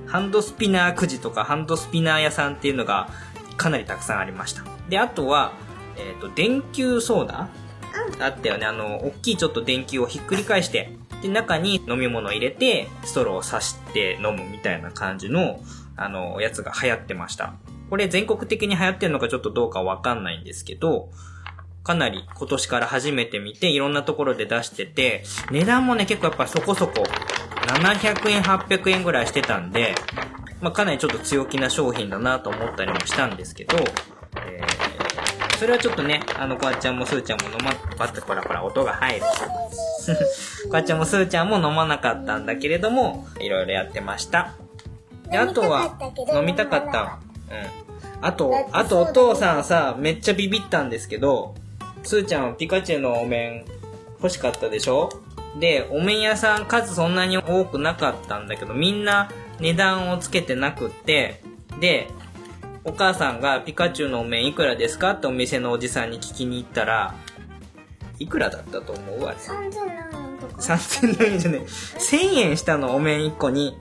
[0.06, 0.10] ー。
[0.10, 3.08] ハンドスピナーくじとかハンドスピナー屋さんっていうのが
[3.56, 4.64] かなりたくさんありました。
[4.90, 5.52] で、あとは、
[5.96, 7.48] えっ、と、電球ソーダ
[8.20, 8.66] あったよね。
[8.66, 10.92] あの、大きいちょっと電球をひっくり返して、
[11.22, 15.60] で、中に飲み物を入れて、ストローを刺して飲むみたいな感じの、
[15.96, 17.54] あの、やつが流行ってました。
[17.90, 21.10] これ全国的に流行ってるのかちょっとどうかわかんないんですけど、
[21.82, 27.02] かなり今年から初めて見て、いろんなところで出してて、値段もね、結構やっぱそこそこ、
[27.66, 29.94] 700円、800円ぐらいしてたんで、
[30.60, 33.76] まあ、かなりちょっと強気な商品だなと思ったりもしたんですけど、
[34.46, 34.97] えー
[35.58, 39.22] それはちょっとね、あの、こわちゃんもすーちゃんも飲ま、待って、ほらほら、音が入る。
[40.70, 44.52] こわちゃんもすーちゃんも飲まなかったんだけれども、いろいろやってました。
[45.30, 45.98] で、あとは、
[46.32, 47.18] 飲みたかった。
[47.50, 47.88] うん。
[48.20, 51.54] あと、あとお父さんさ、めっちゃビビったんですけど、
[52.04, 53.64] すーちゃんはピカチュウのお面
[54.22, 55.10] 欲しかったでしょ？
[55.58, 61.42] で、お面屋さん数そんなに多くなかったんだけど、みんな値段をつけてなくって、
[61.80, 62.08] で、
[62.84, 67.14] お母さんがピカチュウのお面いくらですかってお店のおじさんに聞きに行ったら、
[68.18, 69.26] いくらだったと思う？
[69.26, 69.36] あれ。
[69.36, 70.60] 3000何円とか。
[70.60, 71.64] 3000円じゃねえ。
[71.64, 73.76] 1000円したのお面1個に。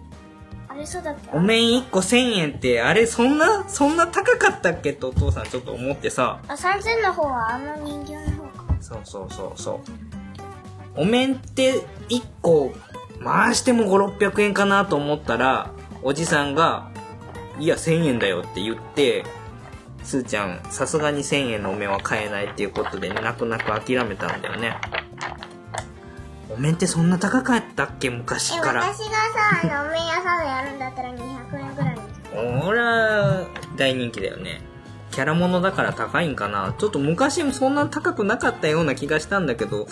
[0.67, 6.39] あれそうだっけお面1個1000円って、あれそんな、そんな高かったっけとお父さんちょっと思ってさ。
[6.47, 8.77] あ、3000の方はあの人形の方か。
[8.81, 11.01] そうそうそうそう。
[11.01, 12.73] お面って1個
[13.23, 15.71] 回しても5、600円かなと思ったら、
[16.03, 16.91] おじさんが、
[17.59, 19.23] いや1000円だよって言って、
[20.03, 24.77] すーちゃん、さすがに1000円のお面は買えないっていうことで、泣く泣く諦めたんだよね。
[26.49, 28.09] お面ってそんな高かったっけ？
[28.09, 28.83] 昔え、から。
[28.83, 29.09] 私がさ、
[29.63, 31.19] あの、お面屋さんでやるんだったら200
[31.59, 32.61] 円ぐらいに。
[32.61, 33.43] ほら、
[33.75, 34.61] 大人気だよね。
[35.11, 36.73] キャラものだから高いんかな。
[36.77, 39.87] ちょっと昔もそんな高くなかったような気がしたんだけど、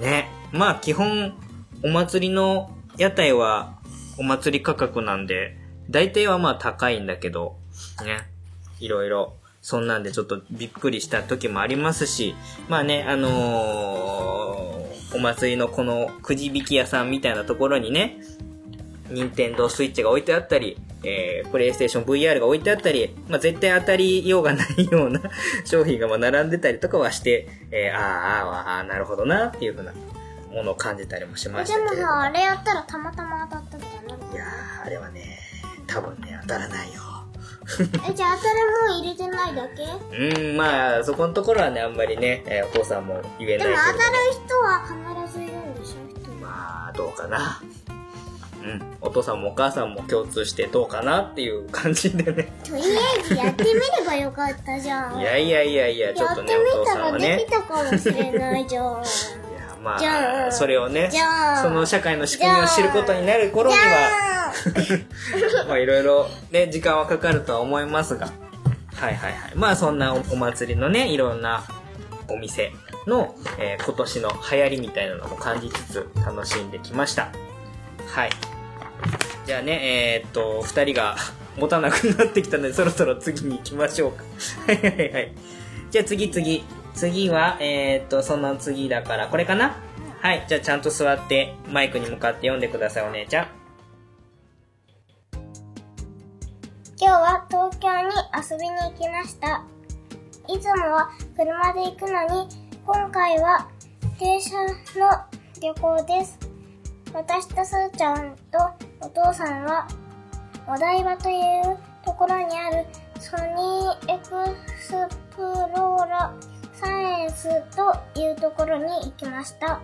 [0.00, 0.30] ね。
[0.52, 1.34] まあ基本、
[1.82, 3.78] お祭りの屋台は
[4.18, 5.58] お祭り価格なんで、
[5.90, 7.56] 大体はまあ高いんだけど、
[8.04, 8.26] ね。
[8.80, 12.34] いろいろ、そんなんでちょっとびっくりした時もありますし、
[12.68, 14.64] まあね、あのー
[15.14, 18.18] お祭りのこのくじ引き屋さんみたいなところにね、
[19.10, 25.20] 任天堂スイッチが置いてあったり、えー、プレイステーション VR が置いてあったり、まあ、絶対当たりようがないような
[25.64, 29.92] 商品がまあ並んでたりとかはして、えー、あーあー、あーなるほどなっていうふうな
[30.50, 34.32] ものを感じたりもしまえ、したけれどでもさ、あれやったらたまたま当たったとかなる。
[34.32, 35.33] いやー、あれはね、
[35.94, 37.00] 多分ね、当たらないよ。
[38.10, 39.82] え、じゃあ当たるもん入れてないだけ？
[39.84, 47.60] うーん、まあ、そこのところはね、あんまりね、えーお父さんも言えないけれどでも当たる人は必ずいるんでしょまあ、どうかな。
[48.62, 52.50] うん、お父さんもお母さんも共通してどうかなっていう感じでね。
[52.66, 55.20] とりあえずやってみればよかったじゃん。
[55.20, 57.52] いやいやいやいや、ちょっとね、やってお父みたらでさんはねき。
[57.52, 59.02] たかもしれないじゃん。
[59.84, 61.10] まあ、あそれをね
[61.62, 64.50] その社会の仕組みを知ることになる頃には、
[65.68, 68.32] まあいろいろね、時間はかかるとは思いますが、
[68.94, 69.52] はいはいはい。
[69.54, 71.64] まあそんなおお祭りのね、いろんな
[72.28, 72.72] お店
[73.06, 77.28] の、えー今年の流行りみたいなのも感じつつ楽しんできました。
[78.06, 78.30] はい。
[79.46, 81.16] じゃあね、えーっと、二人が
[81.58, 84.24] 持たなくなってきたので、そろそろ次に行きましょうか。
[84.66, 85.32] はいはいはい。
[85.90, 86.64] じゃあ次次。
[86.94, 89.76] 次は、えーっと、その次だから、これかな？
[90.22, 90.44] はい。
[90.48, 93.46] じゃあちゃんと座って、マイクに向かって読んでください、お姉ちゃん。
[96.96, 99.64] 今日は東京に遊びに行きました。
[100.48, 102.48] いつもは車で行くのに、
[102.86, 103.68] 今回は
[104.18, 104.70] 電車の
[105.60, 106.38] 旅行です。
[107.12, 108.58] 私とすーちゃんと
[109.00, 109.86] お父さんは、
[110.66, 112.86] お台場というところにある
[113.18, 114.26] ソニーエク
[114.80, 114.92] ス
[115.34, 116.32] プローラ
[116.74, 119.80] サイエンスというところに行きました。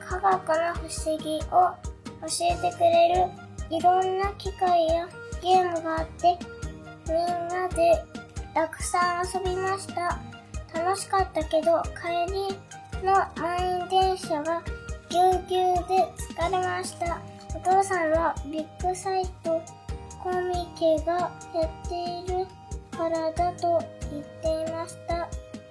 [0.00, 1.70] 科学の不思議を
[2.22, 3.30] 教えてくれる
[3.68, 5.06] いろんな機械や
[5.42, 6.38] ゲームがあって
[7.06, 8.02] みんなで
[8.54, 10.18] たくさん遊びました
[10.74, 14.62] 楽しかったけど帰りの満員電車が
[15.10, 17.20] ぎゅうぎゅうで疲れました。
[17.54, 19.62] お父さんはビッグサイト
[20.22, 22.46] コミケがやっている
[22.96, 25.28] からだと言っていました。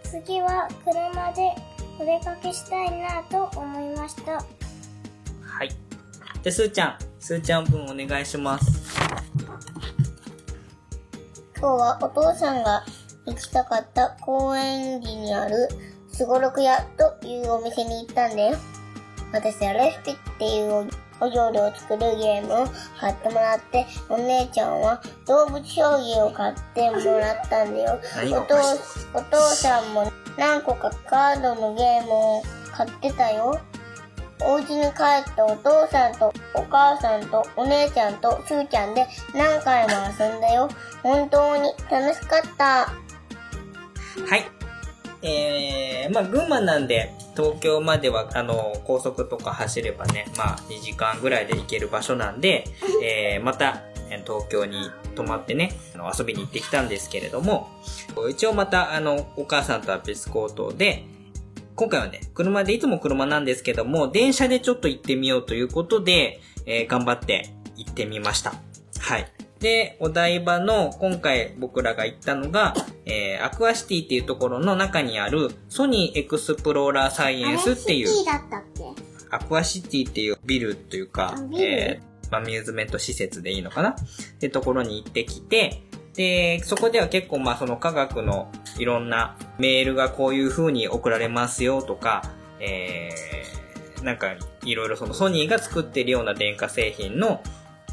[0.10, 1.54] 次は車で
[2.00, 4.36] お出かけしたいなと思いました。
[4.36, 4.44] は
[5.64, 5.70] い。
[6.42, 6.98] で、すーちゃん。
[7.20, 8.98] すーちゃん分お願いします。
[11.60, 12.86] 今日はお父さんが
[13.26, 15.68] 行きたかった公園寺にある
[16.08, 18.58] すごろく屋というお店に行ったんだよ。
[19.34, 20.88] 私はレシピっていう
[21.20, 22.68] お料理を作るゲームを
[23.00, 28.00] 買ってもらって、お姉ちゃんは動物将棋を買ってもらったんだよ。
[28.38, 28.56] お父
[29.14, 33.60] お父さんも何個かカードのゲームを買ってたよ。
[34.42, 40.70] お家に帰ってお父さんとお母さんとお姉ちゃんとすーちゃんで何回も遊んだよ。
[41.02, 42.86] 本当に楽しかった。
[44.26, 44.46] はい。
[45.24, 52.66] えー、まあ、群馬なんで、東京までは、あの、高速とか走ればね、まあ、2時間ぐらいで行ける場所なんで、
[53.04, 57.70] えー、また、えー東京に泊まってね、あの遊びに行ってきたんですけれども、
[58.30, 61.04] 一応また、あの、お母さんとは別行動で、
[61.76, 68.54] 今回はね、車でいつも車なんですけども、電車でちょっと行ってみようということで、えー頑張って行ってみました。
[69.00, 69.37] はい。
[69.60, 78.84] で、お台場の今回僕らが行ったのが、えーアクアシティっていうところの中にあるソニーエクスプローラーサイエンスっていう、だったっけ？
[79.30, 83.90] アクアシティっていうビルというかえーまあ、アミューズメント施設でいいのかな？
[83.90, 83.96] っ
[84.40, 85.82] てところに行ってきて、
[86.14, 92.24] で、そこでは結構まあその科学のいろんなメールがこういう風に送られますよとか、
[92.60, 97.42] えー、なんかいろいろそのソニーが作ってるような電化製品の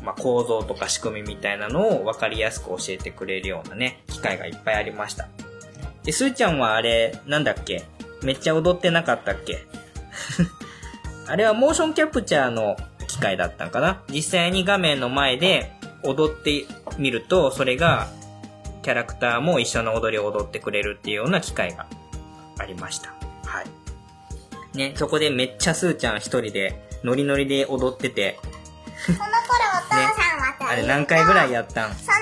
[0.05, 5.29] まあ、構造とか仕組みみたいなのを分かりやすく教えてくれるようなね、機会がいっぱいありました。
[6.03, 7.83] で、すーちゃんはあれ、なんだっけ？
[8.23, 9.65] めっちゃ踊ってなかったっけ？
[11.27, 12.77] あれはモーションキャプチャーの
[13.09, 14.03] 機械だったんかな？
[14.11, 16.67] 実際に画面の前で踊って
[16.99, 18.09] みると、それが
[18.83, 21.87] キャラクターも一緒の踊りを踊ってくれるっていうような機会が
[22.59, 23.15] ありました。
[23.47, 24.77] はい。
[24.77, 28.39] ね、そこでめっちゃすーちゃん一人でノリノリで踊ってて、
[29.07, 31.95] その頃お父さんはとあれ何回ぐらいやったん？
[31.95, 32.17] その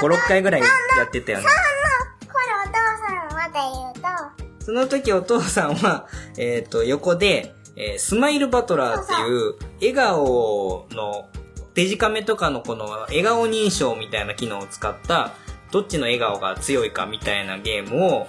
[0.00, 0.66] 頃 ?5、6回ぐらいや
[1.04, 1.44] ってたよね。
[1.44, 2.74] その頃お父
[3.06, 6.06] さんはで言うと、その時お父さんは、
[6.38, 11.28] えっ、と、横で、えースマイルバトラーっていう、笑顔の、
[11.74, 15.32] デジカメとかのこの笑顔認証みたいな機能を使った、
[15.72, 18.28] どっちの笑顔が強いかみたいなゲームを、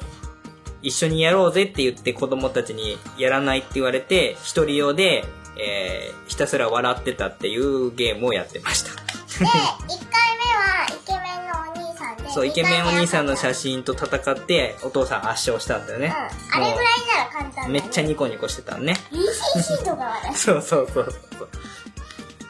[0.81, 5.25] 一緒にやろうぜって言って子供たちにやらないって言われて、一人用で、
[5.57, 8.89] えーひたすら笑ってたっていうゲームをやってました。
[8.91, 8.99] で、1
[9.39, 13.83] 回目はイケメンのお兄さんで、そう、イケメンお兄さんの写真。
[13.83, 16.07] 真と戦って、お父さん圧勝したんだよね。
[16.07, 16.63] うん。
[16.63, 16.87] あれぐらい
[17.17, 17.69] なら簡単だ、ね。
[17.69, 18.95] めっちゃニコニコしてたのね。
[19.11, 20.31] ECC とかはね。
[20.37, 21.49] そうそうそうそう。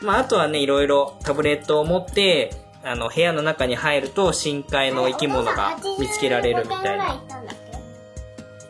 [0.05, 7.15] まあ、あとはね、いろいろタブレットを持って、あの、部屋の中に入ると深海の生き物が見つけられるみたいな。
[7.15, 7.55] お父さん85点ぐらい行ったんだっ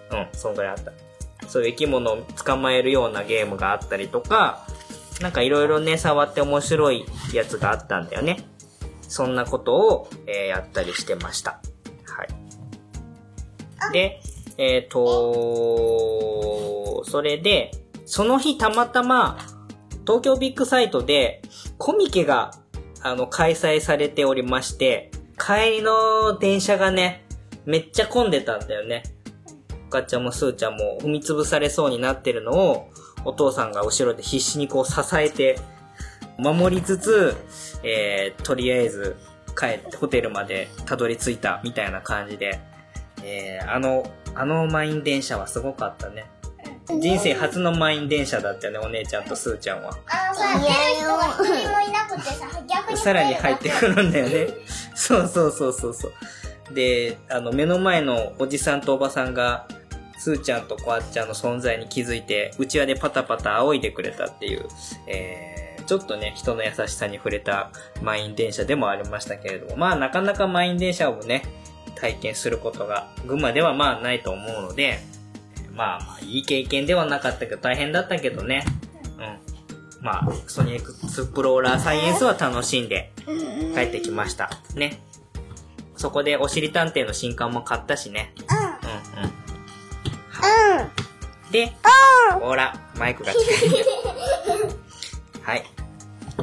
[0.09, 0.17] け？
[0.17, 0.91] うん、そんぐらいあった。
[1.51, 4.65] そういう生き物を捕まえるようなゲームがあったりとか、
[5.19, 8.45] なんかいろいろね、触って面白いやつがあったんだよね。
[9.01, 11.59] そんなことを、えーやったりしてました。
[12.05, 12.29] はい。
[13.91, 14.21] で、
[14.57, 15.01] えっ、と
[17.05, 17.71] それで、
[18.05, 19.37] その日たまたま、
[20.07, 21.41] 東京ビッグサイトで
[21.77, 22.51] コミケが、
[23.01, 27.25] あの、開催されておりまして、帰りの電車がね、
[27.65, 29.03] めっちゃ混んでたんだよね。
[29.91, 32.89] おかちゃんもすーちゃんも踏みつぶされそうになってるのを、
[33.25, 35.59] お父さんが後ろで必死にこう支えて、
[36.37, 37.35] 守りつつ、
[37.83, 39.17] えー、とりあえず
[39.53, 42.61] 帰ってホテルまでたどり着いたみたいな感じで、
[43.21, 46.25] えー、あの、あの満員電車はすごかったね。
[46.87, 49.89] 人生初の満員電車だったよね、お姉ちゃんとすーちゃんは。
[50.07, 54.53] あのさ、出る人が一人もいなくてさ、逆にさらに入ってくるんだよね。
[54.95, 56.73] そうそうそうそうそう。
[56.73, 59.67] で、あの、目の前のおじさんとおばさんが、
[60.21, 64.67] すーちゃんとこあっちゃんの存在に気づいて、うちわでパタパタ仰いでくれたっていう、
[65.07, 67.71] えー、ちょっとね、人の優しさに触れた
[68.03, 71.41] 満員電車でもありましたけれども、まあなかなか満員電車をね、
[71.95, 74.99] 体験することが、群馬ではまあないと思うので、
[75.73, 78.63] まあまあいい経験ではなかったけど大変だったけどね、
[79.17, 80.05] うん。
[80.05, 83.11] まあ、ソニックスプローラーサイエンスは楽しんで
[83.73, 84.51] 帰ってきました。
[84.75, 85.01] ね。
[85.95, 88.35] そこでおしり探偵の新刊も買ったしね。
[88.37, 88.70] うん。
[90.41, 91.51] うん。
[91.51, 91.73] で、
[92.39, 93.85] ほら、マイクが来てる。
[95.43, 95.65] はい。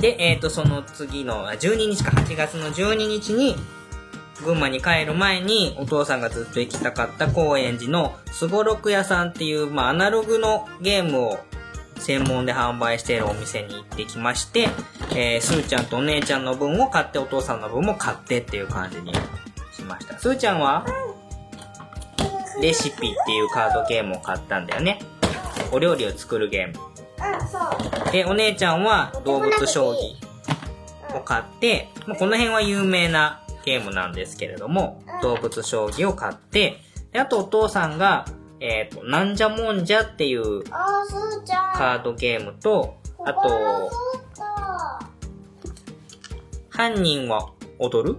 [0.00, 3.56] で、えっ、と、その次の、あ12日か、8月の12日に、
[4.44, 11.38] 群馬に帰る前にお父さんがずっと行きたかった高円寺のすごろく屋さんっていう、まあ、アナログのゲームを
[11.96, 14.68] 専門で販売しているお店に行ってきまして、
[15.10, 19.12] えー、すーちゃんとお姉ちゃんの分を買ってお父さんの分も買ってっていう感じに
[19.72, 20.16] しました。
[20.18, 20.86] すーちゃんは？
[22.60, 25.00] レシピっていうカードゲームを買ったんだよね。
[25.72, 26.74] お料理を作るゲーム。
[27.18, 27.58] うん、そ
[28.08, 28.12] う。
[28.12, 36.80] で、お姉ちゃんは動物将棋を買って、まあこの辺は有名なゲームなんですけれども、動物将棋を買って、
[37.12, 38.26] であとお父さんが、
[38.60, 40.64] えっ、と、なんじゃもんじゃっていう。
[40.64, 43.90] カードゲームと、あと、
[46.68, 48.18] 犯人は踊る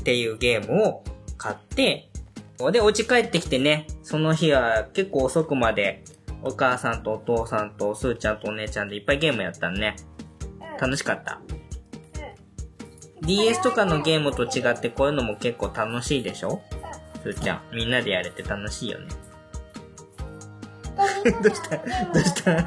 [0.00, 1.04] っていうゲームを
[1.36, 2.10] 買って、
[2.70, 6.04] で、お家帰ってきてね、その日は結構遅くまで、
[6.42, 9.96] お母さんとお父さんとすーちゃんとお姉ちゃんでいっぱいゲームやったね。
[10.78, 11.40] 楽しかった。
[13.22, 16.60] DS とかのゲームと違ってこういうのも結構楽しいでしょ？
[17.22, 17.62] すーちゃん。
[17.72, 19.08] みんなでやれて楽しいよね。
[21.24, 21.76] どうした？
[21.78, 21.82] ど
[22.20, 22.62] うした？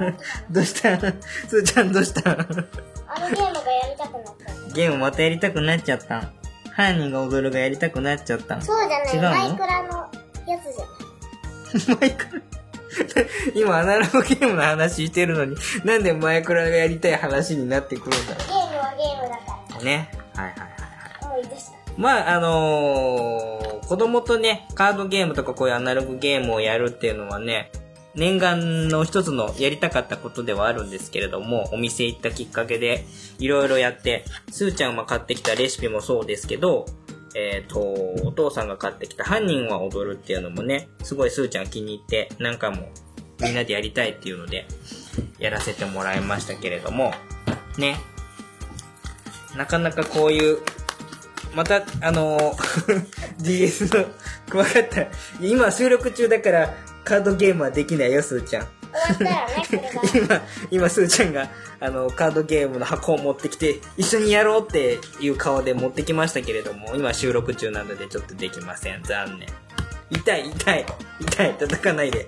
[0.50, 1.00] どうした？
[1.48, 2.32] すーちゃんどうした？
[2.32, 4.24] あのゲームがやりたくなっ
[4.68, 4.74] た。
[4.74, 6.34] ゲームまたやりたくなっちゃった。
[6.78, 8.62] 犯人が踊るがやりたくなっちゃった。
[8.62, 9.30] そうじゃない、違うの？
[9.32, 9.90] マイクラの
[10.48, 12.00] やつじゃない。
[12.00, 12.42] マイクラ？
[13.56, 18.34] 今アナログゲームの話してるのに、なんでマイクラがやりたい話になってくるんだ？
[18.36, 19.84] ろゲームはゲームだかう。
[19.84, 20.10] ね。
[20.36, 20.70] はいはいはい。
[21.24, 21.72] 思い出した。
[21.98, 27.72] まあ、あのー子供とね、カードゲームとかこういうアナログゲームをやるっていうのはね、
[28.18, 33.06] 念願の一つのやりたかったことではあるんですけれども、お店行ったきっかけで
[33.38, 36.88] いろいろやって、すーちゃんが買ってきたレシピもそうですけど、
[37.36, 42.90] えっ、と、お父さんが買ってきた犯人は踊るっていうのもね、すごいすーちゃん気に入って、なんかも
[43.40, 44.66] みんなでやりたいっていうので、
[45.38, 47.14] やらせてもらいましたけれども、
[47.78, 47.98] ね。
[49.56, 50.60] なかなかこういう
[51.56, 53.06] また、あのー
[53.44, 54.06] DS の、
[54.52, 55.08] 怖かった。
[55.42, 56.74] 今収録中だから、
[57.08, 58.68] カードゲームはできないよ、すーちゃん。
[60.14, 61.50] 今、今、 すーちゃんが、
[61.80, 69.04] あの、カードゲームの箱を持ってきて、一緒にやろうっていう顔で持ってきましたけれども、今収録中なのでちょっとできません。
[69.04, 69.48] 残念。
[70.10, 70.86] 痛い、痛い、
[71.22, 72.28] 痛い、叩かないで。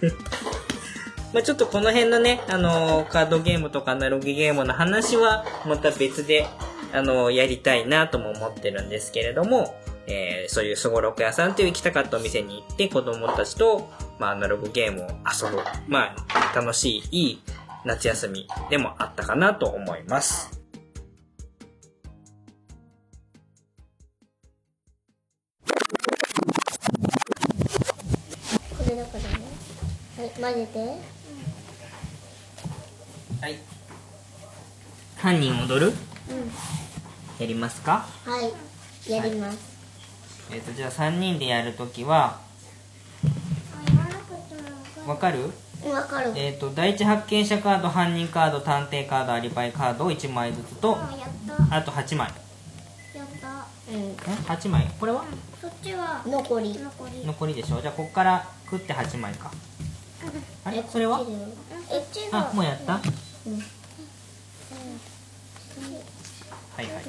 [1.32, 6.46] まあちょっとこの辺のね、あのーカードゲームとかアナログゲームの話は、また別で、
[6.92, 13.88] あのーやりたいなとも思ってるんですけれども、えーそういうすごろく屋さんっていう行きたかったお店に行って子供たちと、
[14.20, 15.62] まあアナログゲームを遊ぶ。
[15.88, 17.42] まあ楽しい、いい
[17.86, 20.60] 夏休みでもあったかなと思います。
[28.76, 29.44] これだからね。
[30.18, 30.78] はい、混ぜて。
[33.40, 33.58] はい。
[35.16, 35.86] 犯人踊る？
[35.86, 35.94] うん。
[37.38, 38.06] やりますか？
[38.26, 38.42] は
[39.08, 39.10] い。
[39.10, 39.58] やります。
[40.52, 42.38] えっ、と、じゃあ3人でやるときは、
[45.10, 45.50] わかる？
[45.92, 46.32] わかる。
[46.36, 51.76] えっ、と、第一発見者カード、犯人カード、探偵カード、アリバイカードを1枚ずつと、あやった。
[51.78, 52.28] あと8枚。
[53.14, 53.66] やった。
[53.92, 54.10] うん。
[54.12, 54.88] ん ?8 枚？
[55.00, 55.24] これは？
[55.60, 56.78] そっちは、残り。
[56.78, 57.26] 残り。
[57.26, 57.80] 残りでしょ？
[57.80, 59.50] じゃあこっから食って8枚か。
[60.64, 60.84] あれ？
[60.88, 61.20] それは？
[62.32, 63.00] あ、もうやった、うん
[66.76, 67.04] はいはい。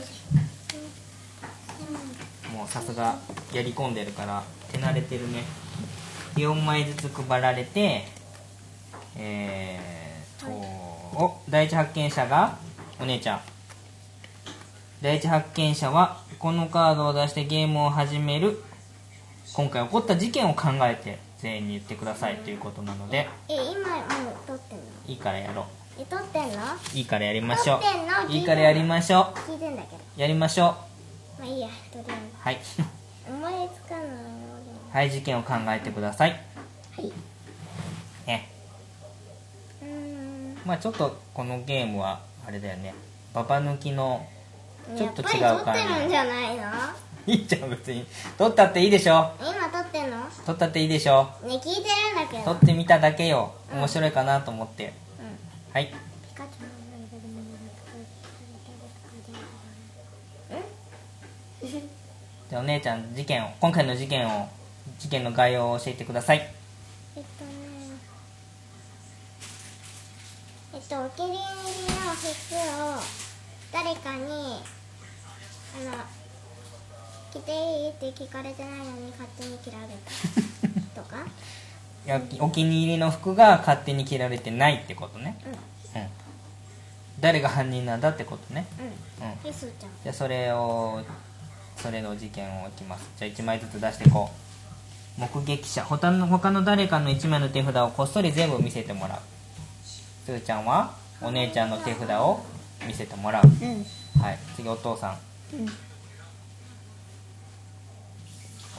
[2.52, 3.16] もうさすが
[3.54, 5.44] やり込んでるから手慣れてるね。
[6.36, 8.06] 4枚ずつ配られて、
[9.18, 12.58] えーと、お、第一発見者が
[13.00, 13.42] お姉ちゃん。
[15.02, 18.64] 第一発見者はこのカードを出してゲームを始める。
[19.54, 24.84] 今回起こった事件を考えて全員に言ってくださいということなので、え、今もう撮ってんの？
[25.08, 25.66] いいからやろ
[26.00, 26.58] え、撮ってんの？
[26.58, 26.58] う。
[26.94, 28.28] いいからやりましょ撮ってんの？
[28.30, 28.32] う。
[28.32, 29.98] いいからやりましょ聞いてんだけど。
[29.98, 30.22] う。
[30.22, 30.76] やりましょ
[31.40, 31.42] う。
[31.42, 32.60] まあいいや、とりあはい。
[32.62, 32.84] えず。
[33.28, 34.12] 思いつかないよ
[34.92, 36.32] はい、事件を考えてください。
[36.32, 36.38] は
[37.02, 37.12] い。
[38.28, 38.50] ね。
[39.82, 40.58] うーん。
[40.66, 42.94] まあちょっとこのゲームは、あれだよね。
[43.34, 44.28] ババ抜きの、
[44.98, 45.82] ちょっと違うやっぱ感じ。
[45.84, 46.64] り撮ってるんじゃないの？
[47.28, 48.06] いいじゃん、別に。
[48.38, 50.18] 撮ったっていいでしょ今撮ってんの？
[50.18, 51.76] ね、撮ったっていいでしょ聞いてるん
[52.16, 52.44] だけど。
[52.44, 53.54] 撮ってみただけよ。
[53.72, 54.94] 面白いかなと思って。
[55.20, 55.74] うん。
[55.74, 55.94] はい。
[62.50, 64.50] じゃあお姉ちゃん、事件を、今回の事件を、
[65.00, 66.38] 事件の概要を教えてください。
[67.16, 67.52] えっとね
[70.74, 71.42] えっとお気に入り
[71.94, 73.02] の服を
[73.74, 75.92] 誰かにあの
[77.34, 79.88] 着ていいって聞かれてないのに勝手に着られ
[80.96, 81.18] たとか？
[82.06, 85.38] いやお気に入りの服が勝手に着られてないってことね。
[85.46, 85.50] う
[85.98, 86.08] んうん。
[87.20, 88.66] 誰が犯人なんだってことね。
[89.20, 89.44] うんうん。
[89.44, 91.02] ですーちゃんじゃあそれを
[91.78, 94.51] それの事件をいきますじゃあ1枚ずつ出していこう
[95.18, 95.84] 目撃者。
[95.84, 99.20] 他の他の誰かの1枚の手札をこっそり全部見せてもらう。
[100.26, 102.44] すーちゃんはお姉ちゃんの手札を
[102.86, 103.44] 見せてもらう。
[103.44, 104.22] うん。
[104.22, 104.40] はい。
[104.56, 105.18] 次お父さん。
[105.54, 105.68] うん。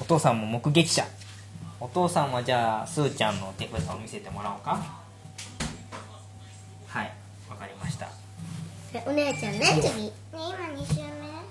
[0.01, 1.05] お父さんも目撃者。
[1.79, 4.81] お父さんはじゃあすーちゃんの手札を見せてもらおうか。
[6.89, 7.13] はい。
[7.49, 8.09] わかりました。
[8.93, 9.61] でお姉ちゃんね。
[9.81, 10.05] 次。
[10.05, 10.41] ね今
[10.83, 11.03] 2週目。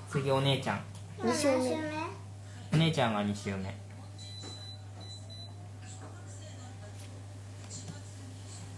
[0.09, 0.81] 次お姉ちゃん。
[1.19, 2.11] 今何週目。
[2.73, 3.75] お姉ちゃんが2周目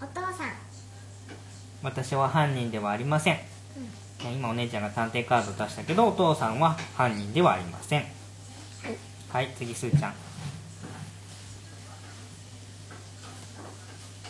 [0.01, 0.51] お父さん
[1.84, 3.39] 私は犯人ではありません、
[4.21, 8.05] 今お姉ちゃんが探偵カード出したけどお父さんは犯人ではありません。
[9.29, 10.13] はい次すーちゃん。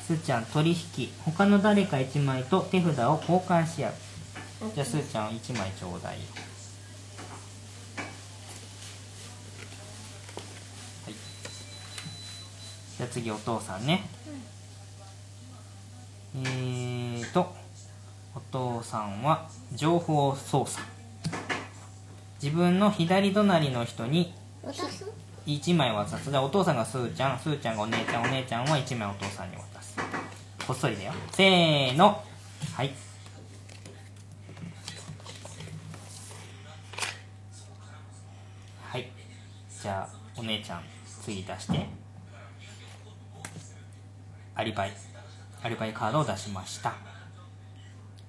[0.03, 1.09] すーちゃん取引。
[1.23, 3.93] 他の誰か1枚と手札を交換し合う。
[4.73, 6.21] じゃあすーちゃん1枚ちょうだいよ。
[11.05, 11.13] はい。
[12.97, 14.09] じゃあ次お父さんね、
[16.35, 17.53] えーと
[18.35, 20.85] お父さんは情報操作。
[22.41, 24.33] 自分の左隣の人に
[25.45, 26.29] 1枚渡す。
[26.29, 28.23] じゃあお父さんがすーちゃんすーちゃんがお姉ちゃん。
[28.23, 29.95] お姉ちゃんは1枚お父さんに渡す。
[30.67, 31.13] こっそりだよ。
[31.31, 32.21] せーの。
[32.75, 32.91] はい。
[38.89, 39.11] はい。
[39.81, 40.83] じゃあお姉ちゃん
[41.21, 41.87] 次出して。
[44.55, 44.91] アリバイ。
[45.63, 47.12] アリバイカードを出しました。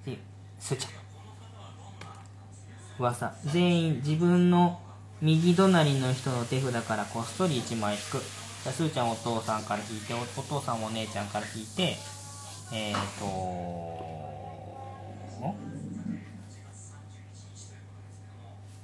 [0.05, 0.19] 次
[0.59, 0.93] すーちゃん。
[2.99, 3.35] 噂。
[3.47, 4.81] 全員自分の
[5.21, 8.19] 右隣の人の手札からこっそり1枚引く。
[8.19, 11.97] じゃあすーちゃんお父さんから引いておお父さんお姉ちゃんから引いて
[12.73, 13.25] えっ、ー、と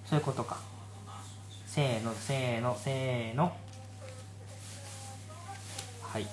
[0.07, 0.59] そういうことか。
[1.66, 3.53] せーのせーのせーの。
[6.03, 6.27] はい。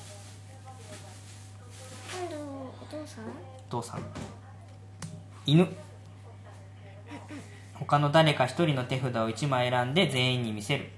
[2.11, 2.37] 今度
[2.81, 3.25] お父さん？
[3.25, 4.01] お父さん
[5.47, 5.65] 犬。
[7.79, 10.89] 他の誰か一人の手札を1枚選んで全員に見せる。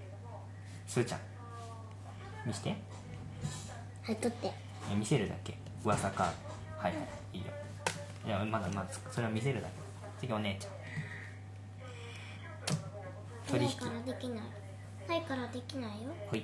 [0.88, 1.20] すーちゃん。
[2.48, 2.70] 見して。
[4.02, 4.52] はい取って。
[4.92, 5.56] え見せるだけ。
[5.86, 6.24] 噂か。
[6.24, 6.32] は
[6.82, 7.38] いはい。
[7.38, 7.48] いいよ。
[8.26, 9.74] いやまだまだそれは見せるだけ。
[10.20, 10.72] 次お姉ちゃん。
[13.52, 13.72] 取引。
[13.78, 14.40] からできない。
[15.08, 16.10] ないからできないよ。
[16.28, 16.44] ほい。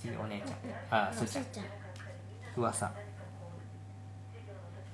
[0.00, 1.08] 次お姉ちゃん。
[1.08, 1.66] あすーちゃん。
[2.56, 2.90] 噂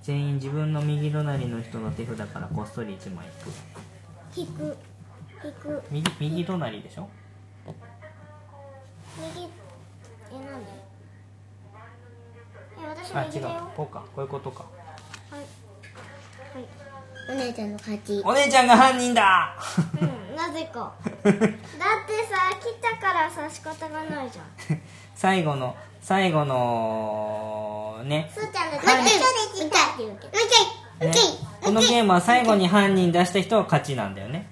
[0.03, 3.27] 全員自分の右隣の人の手札からこっそり1枚
[4.37, 4.51] 引く。
[4.51, 4.77] 引く。
[5.45, 5.83] 引く。
[5.91, 7.09] 右右隣でしょ？
[9.17, 9.49] 右。
[10.33, 10.71] えなんで？
[12.83, 13.43] え私あ違う。
[13.77, 14.05] こうか。
[14.15, 14.65] こういうことか。
[15.31, 15.41] はい。
[15.41, 16.67] はい。
[17.31, 18.21] お姉ちゃんの勝ち。
[18.25, 19.55] お姉ちゃんが犯人だ！
[20.01, 20.93] うんなぜか。
[21.07, 21.47] だってさ
[22.61, 24.81] 来たからさ仕方がないじゃん。
[25.15, 27.62] 最後の最後の
[28.05, 28.31] ね。
[28.35, 30.33] ちゃんだってもう一回一緒で来たって言うけ
[31.63, 34.47] このゲームは最後に犯人出した人が勝ちなんだよね。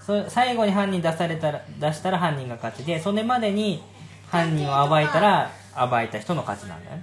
[0.00, 3.82] うそ最後に犯人出されたら出したら犯人が勝ちでそれまでに
[4.28, 7.02] 犯人を暴いたら暴いた人の勝ちなんだよね。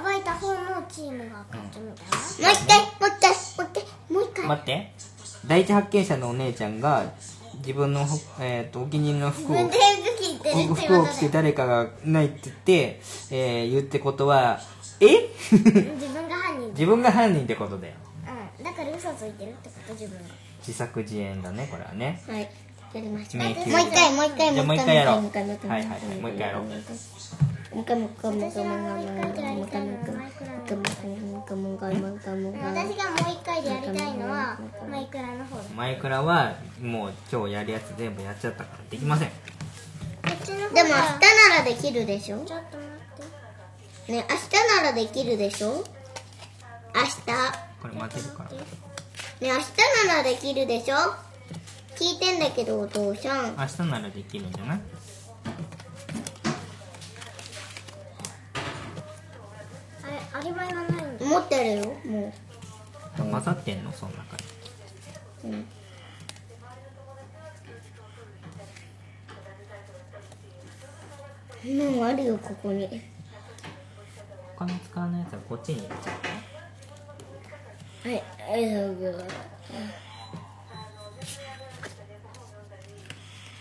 [0.00, 4.46] ん暴いた方のチームが勝つみたいな、もう一回もう一回もう一回もう一回。
[4.46, 4.92] 待って。
[5.46, 7.12] 第一発見者のお姉ちゃんが
[7.58, 8.06] 自分の、
[8.40, 9.56] えー、とお気に入りの服を
[10.74, 13.00] 服を着て誰かがないって言って、
[13.30, 14.60] えー言ってことは
[15.00, 15.28] え？
[15.50, 17.94] 自分が犯人自分が犯人ってことだよ。
[18.58, 18.64] うん。
[18.64, 19.92] だから嘘ついてるってこと？
[19.94, 20.24] 自分が。
[20.60, 22.22] 自作自演だねこれはね。
[22.28, 22.42] はい。
[22.92, 23.38] やりました。
[23.38, 26.64] 迷宮もう一回もう一回もう一回やろうもう一回もう一回はいはいはいもう一回やろう。
[26.64, 26.78] もう
[27.82, 28.90] 一回もう一回もう一回もう一回。
[28.90, 30.10] もう一回もう一回もう。
[30.60, 34.58] 一回もう一回もう一回もう一回もう一回もう一回もう一回もう一回私がもう一回でやりたいのは
[34.90, 35.56] マイクラの方。
[35.56, 39.28] だマイクラはもう今日やるやつ全部やっちゃったからできません。
[39.28, 39.34] こ
[40.30, 42.38] っちの方でも明が日ならできるでしょ？
[42.38, 42.76] ちょっと待って
[44.08, 44.50] ね明日
[44.82, 45.84] ならできるでしょ？
[46.94, 47.20] 明日。
[47.80, 48.50] これ待てるから。
[48.50, 48.56] ね
[49.40, 49.58] 明日
[50.08, 50.96] ならできるでしょ？
[51.96, 53.56] 聞いてんだけどお父さん。
[53.56, 54.80] 明日ならできるんじゃない？
[60.02, 61.24] あれアリバイがないんだ。
[61.26, 62.32] 持ってるよも
[63.16, 63.92] 混ざってんの？
[63.92, 64.36] その中
[65.44, 65.64] に。
[71.64, 73.02] う、うん、もうあるよここに
[74.60, 75.76] 他の使わないやつはこっちに。
[75.76, 76.12] 入れちゃ
[78.04, 79.24] うはいはいそうそう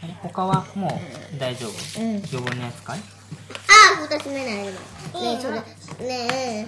[0.04, 1.02] あれ他はも
[1.34, 3.02] う大丈夫、うん余分なやつかいあ
[4.02, 4.72] あ二つ目ないね
[5.14, 5.54] えそれ
[6.08, 6.28] ね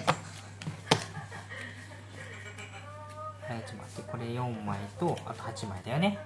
[3.52, 6.18] はいちょっと待ってこれ4枚とあと8枚だよね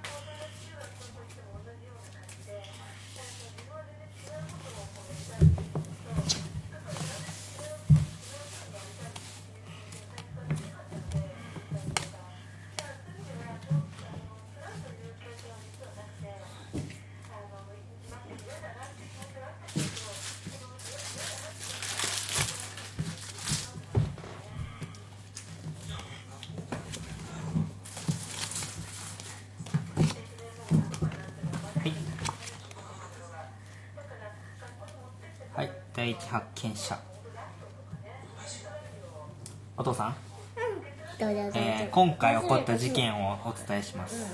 [41.97, 44.27] 今回起こった事件をお伝えします。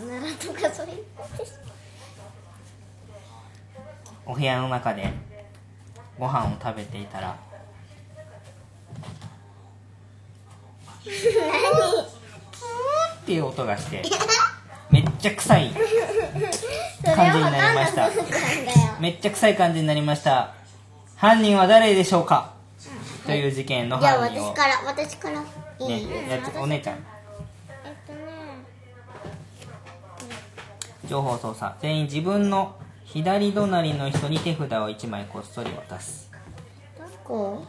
[4.26, 5.12] お部屋の中で
[6.18, 7.38] ご飯を食べていたら。
[13.22, 14.02] っていう音がして
[14.90, 15.70] めっちゃ臭い
[17.14, 18.10] 感じになりました。
[18.98, 20.52] めっちゃ臭い感じになりました。
[21.14, 22.54] 犯人は誰でしょうか？
[23.24, 24.46] という事件のじゃあ犯人を。
[24.48, 25.44] 私から、私から。
[25.78, 26.96] いい、ねお姉ちゃん
[27.84, 28.20] えっとね
[31.12, 31.70] 情報操作。
[31.82, 36.30] 全員自分の左隣の人に手札を1枚こっそり渡す。
[37.22, 37.66] こ？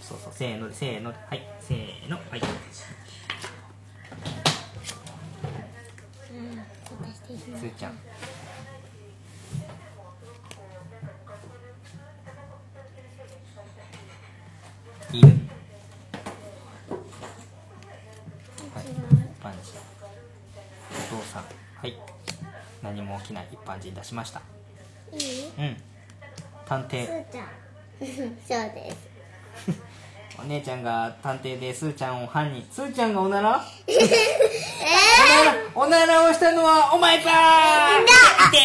[0.00, 1.12] そうそうせーのでせーの。
[1.12, 2.16] ではいせーの。
[2.16, 2.40] はい。
[2.40, 7.92] すーちゃん。
[15.12, 15.28] いる
[18.72, 18.84] はい
[21.12, 21.42] お父さん。
[21.42, 22.17] はい
[22.82, 24.40] 何も起きない一般人出しました。
[25.12, 25.52] いい？
[25.58, 25.76] うん。
[26.66, 27.06] 探偵。
[27.06, 27.44] すーちゃん。
[27.44, 27.48] う。
[28.46, 29.78] そうです。
[30.40, 32.64] お姉ちゃんが探偵でスーちゃんを犯人。
[32.70, 33.60] スーちゃんがおなら？
[33.88, 33.94] え
[35.74, 38.48] おならをしたのはお前かー！
[38.48, 38.58] って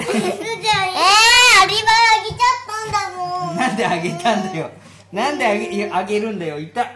[0.00, 2.38] ー、すーちゃん、えー、アリバイあげちゃっ
[2.92, 3.56] たんだもん。
[3.56, 4.70] なんであげたんだよ。
[5.12, 6.60] なんであげあげるんだよ。
[6.60, 6.86] いた。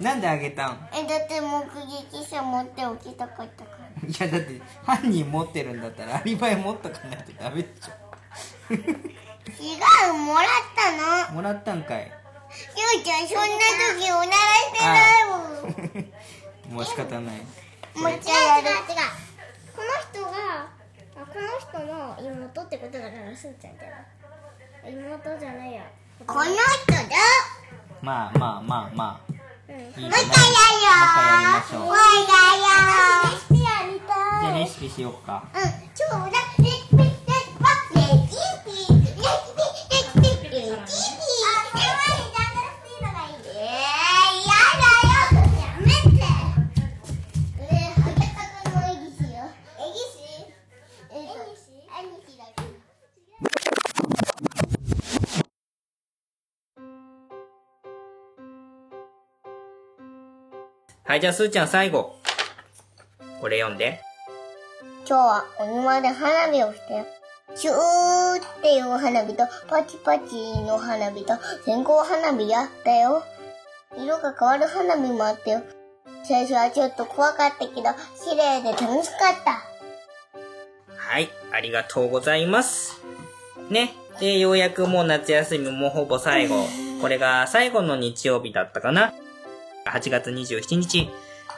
[0.00, 0.88] なんであげたん？
[0.92, 3.83] え、だって目撃者持っておきたかったから。
[4.08, 7.90] いやだって犯人持ってるんだったらアリバイ持っとかないとダメでし
[9.60, 9.76] 違
[10.10, 11.30] う、もらったの。
[11.30, 13.44] ょもらったんかいしゅうちゃん、そんな
[13.98, 15.36] 時おならしてないも
[16.70, 16.72] ん。
[16.74, 17.40] もう仕方ない
[17.94, 19.34] もう一違う違う違う。
[19.76, 20.66] この人が
[21.16, 25.82] あこの人の妹ってことだからすーちゃんじゃない妹じゃないや
[26.26, 26.52] この人
[26.92, 27.00] だ。
[28.00, 29.33] まあまあまあまあうん
[29.68, 31.80] いいじゃないもう一回やるよ。
[31.80, 35.60] もう一回やりましょうじゃあレシピしようかうん、
[35.94, 36.30] ちょうだい。
[36.62, 37.30] レシピ、レシピ、
[37.94, 39.60] レシピ、レシピ、
[39.90, 40.56] レシピ、レ
[40.86, 41.13] シピ。
[61.14, 62.16] はいじゃあスーちゃん最後
[63.40, 64.00] これ読んで
[65.06, 67.06] 今日はお庭で花火をしてよ。
[67.54, 67.76] シュー
[68.42, 71.34] っていう花火とパチパチの花火と
[71.64, 73.22] 線香花火やったよ。
[73.96, 75.62] 色が変わる花火もあったよ。
[76.24, 79.62] 最初はちょっと怖かったけど、綺麗で楽しかった。
[80.96, 83.00] はい、ありがとうございます。
[83.70, 83.94] ね。
[84.18, 86.66] で、ようやくもう夏休みもほぼ最後。
[87.00, 89.14] これが最後の日曜日だったかな。
[89.86, 91.10] 8月27日、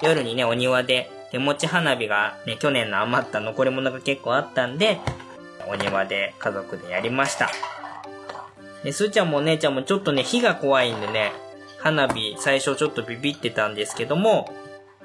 [0.03, 4.99] 夜にね、お庭で手持ち花火がね、去年の余った残り物が結構あったんで、
[5.69, 7.51] お庭で家族でやりました。
[8.85, 11.33] で、すーちゃんもお姉ちゃんもちょっとね、火が怖いんでね、
[11.79, 14.53] 花火最初ちょっとビビってたんですけども、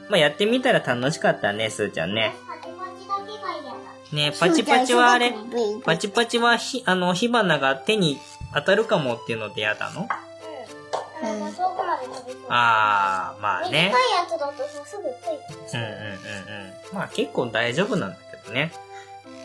[0.10, 2.34] まあ、やってみたら楽しかったね、すーちゃんね。
[4.12, 5.34] ねパチパチはあれ
[5.86, 8.18] パチパチはひ、あの、火花が手に
[8.54, 10.08] 当たるかもっていうので嫌だの？
[11.24, 13.90] うんなんか遠くまで飛びそうあー、まあ短いね。
[13.90, 16.04] やつだとさすぐついてうんうんうん
[16.94, 16.96] うん。
[16.96, 18.72] まあ結構大丈夫なんだけどね。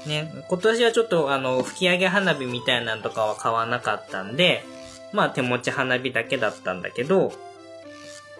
[0.07, 4.64] ね、今年はちょっとあの、吹き上げ花火みたいなのとかは買わなかったんで、
[5.12, 7.33] まあ手持ち花火だけだったんだけど、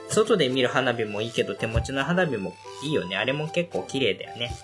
[0.09, 3.17] 外で見る花火もいいけど手持ちの花火もいいよね。
[3.17, 4.55] あれも結構綺麗だよね。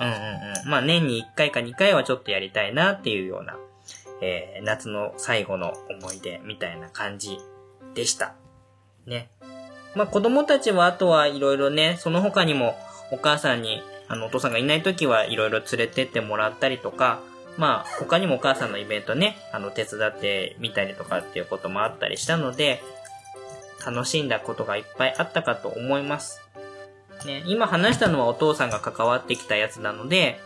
[0.00, 0.70] うんうんうん。
[0.70, 3.56] まあ年に1回か2回はちょっとやりたいなっていうような、
[4.22, 7.38] えー、夏の最後の思い出みたいな感じ
[7.96, 8.34] でした。
[9.06, 9.28] ね。
[9.96, 12.76] まあ子供たちはあとはいろいろね、その他にも
[13.10, 17.20] お母さんに、あのお父さんがいない時はいろいろ連れてってもらったりとか、
[17.56, 22.82] まあ他にもお母さんのイベントね、あの手伝ってみたりとかっていうこともあったりしたので、
[23.84, 26.42] 楽しんだことがいっぱいあったかと思います。
[27.24, 30.38] ね、今話したのはお父さんが関わってきたやつなので、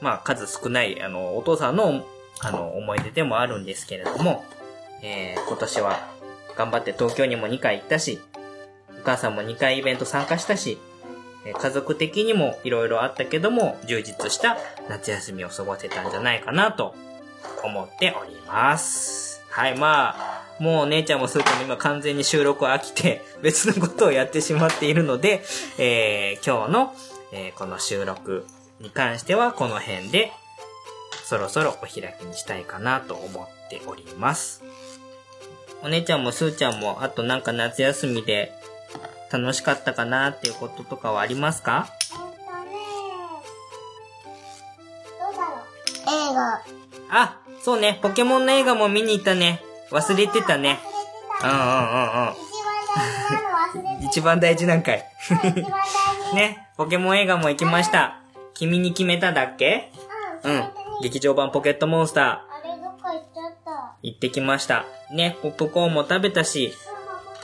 [0.00, 2.04] まあ数少ない、あの、お父さんの、
[2.40, 4.44] あの、思い出でもあるんですけれども、
[5.02, 6.19] えー今年は
[6.56, 8.20] 頑張って東京にも2回行ったし、
[9.00, 10.78] お母さんも2回イベント参加したし、
[11.58, 16.94] 家族的にも色々あったけども、充実した夏休みを過ごせたんじゃないかなと
[17.64, 19.42] 思っております。
[19.50, 25.42] はい、まあ、もう姉ちゃんもすーちゃんも今完全に収録飽きて 別のことをやってしまっているので、
[25.78, 26.94] えー今日の、
[27.32, 28.46] えーこの収録
[28.78, 30.32] に関してはこの辺で
[31.24, 34.59] そろそろお開きにしたいかなと思っております。
[35.82, 38.52] お姉ちゃんもすーちゃんも、あとなんか夏休みで
[39.32, 41.88] 楽しかったかなっていうこととかはありますか？
[41.88, 42.72] えっとね
[45.18, 46.32] どうだろう。
[46.32, 46.62] 映画。
[47.22, 49.62] あ、そうね、ポケモンの映画も見に行ったね。
[49.90, 50.78] 忘れてたね。
[51.42, 51.66] うんうんうんう
[54.02, 54.06] ん。
[54.06, 56.34] 一番大事なの忘れて一番大事なんかい。
[56.34, 58.20] ね、ポケモン映画も行きました。
[58.54, 59.90] 君に決めただっけ？
[60.44, 60.52] うん。
[60.52, 60.64] うん。
[61.02, 62.49] 劇場版ポケットモンスター、
[64.02, 64.84] 行ってきました。
[65.12, 66.72] ね、ポップコーンも食べたし、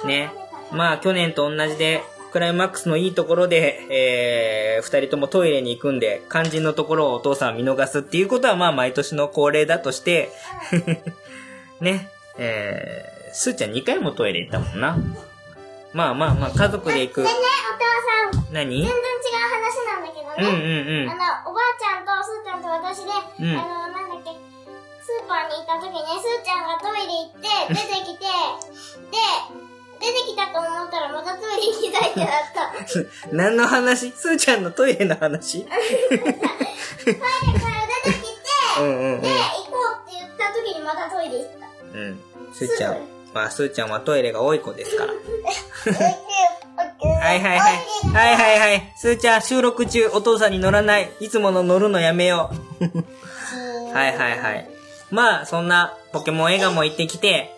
[0.05, 0.31] ね。
[0.73, 10.31] まあ、去年と同じで、クライマックスのいいところで、えー、二人ともトイレに行くんで、肝心のところをお父さんは見逃すっていうことは、まあ、毎年の恒例だとして、
[11.81, 14.99] ね、えー、すーちゃん2回もトイレ行ったもんな。
[15.93, 17.29] まあまあまあ、家族で行くで。
[17.29, 18.83] ね、お父さん、何？
[18.83, 18.97] 全然違う
[19.49, 21.05] 話なんだけどうんうんね。
[21.05, 21.15] うんあ。
[21.45, 28.25] の、おばあちゃんとすーちゃんと私で、うんあの、ーパーに行った時ね、すーちゃんがトイレ行って、出てきて、
[29.11, 29.19] で、
[29.99, 32.73] 出てきたと思ったらまたトイレ行きたいってなった。
[33.35, 34.13] 何の話？
[34.13, 35.65] すーちゃんのトイレの話？
[35.65, 36.39] トイレから
[38.05, 38.29] 出てきて、
[38.81, 39.29] うんうんうんで、。
[39.29, 41.67] 行こうって言った時にまたトイレ行った。
[41.99, 42.21] うん。
[42.55, 42.99] すーちゃん。
[43.35, 45.13] まあ、すーちゃんはトイレが多い子ですから。
[46.77, 47.79] はいはいはい。
[48.13, 48.95] はいはいはい。
[48.97, 51.11] すーちゃん、収録中、お父さんに乗らない。
[51.21, 52.51] いつもの乗るのやめよ
[52.81, 53.95] う。
[53.95, 54.76] はいはいはい。
[55.11, 57.55] まあ、そんなポケモン映画も行ってきて、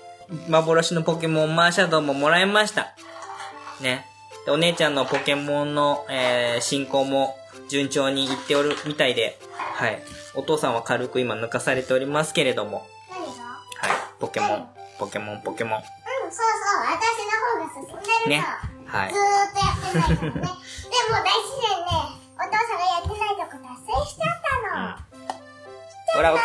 [0.48, 2.94] 幻のポケモンマーシャドウももらいました。
[3.80, 4.06] ね。
[4.44, 7.36] でお姉ちゃんのポケモンの、えー、進行も
[7.68, 9.38] 順調にいっておるみたいで、
[9.74, 10.02] はい。
[10.34, 13.90] お父さんは軽く今抜かされておりますけれども、何がはい。
[14.18, 14.68] ポケモン、
[14.98, 15.78] ポケモン、ポケモン。
[15.78, 15.86] うん、そ
[16.28, 18.36] うそう、私の方が進んでるの。
[18.36, 18.44] ね。
[18.86, 19.18] はいず。
[19.18, 20.32] ーっとやってないね。
[20.32, 21.92] でも大自然ね、
[22.36, 25.47] お父さんがやってないとこ達成しちゃったの。
[26.14, 26.36] ほら、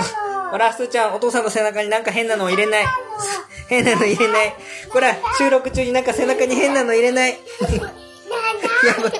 [0.51, 2.85] ほら、すーちゃん、お父さんの背中になんか変なのを入れない。
[3.67, 4.53] 変なの入れない。
[4.89, 7.31] ほら、収録中になんか背中に変なの入れない。
[7.31, 7.37] や
[9.01, 9.11] ば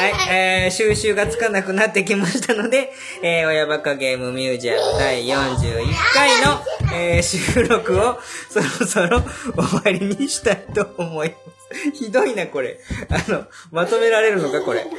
[0.00, 2.90] はい、えー、収集がつかなくなってきましたので、
[3.22, 5.84] えー、親バカゲームミュージアム第41
[6.14, 9.22] 回の、えー、収録をそろそろ
[9.54, 11.90] 終わりにしたいと思います。
[11.92, 12.80] ひどいな、これ。
[13.10, 14.86] あの、まとめられるのか、これ。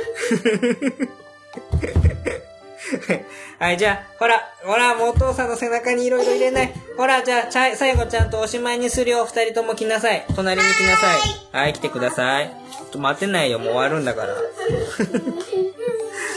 [3.60, 6.74] はい、じゃあ、ほら、ほら、もうお父さんの背中にいろいろ入れない。
[6.98, 9.26] ほら、じゃあ、ちゃ最後ちゃんとおしまいにするよ。
[9.26, 10.26] 二人とも来なさい。
[10.36, 11.20] 隣に来なさい。
[11.52, 12.54] はい、来てください。
[12.72, 14.36] ちょっと待てないよ、もう終わるんだから。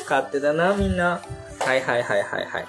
[0.09, 1.21] 勝手だな、みんな。
[1.61, 2.67] はいはいはいはいはい。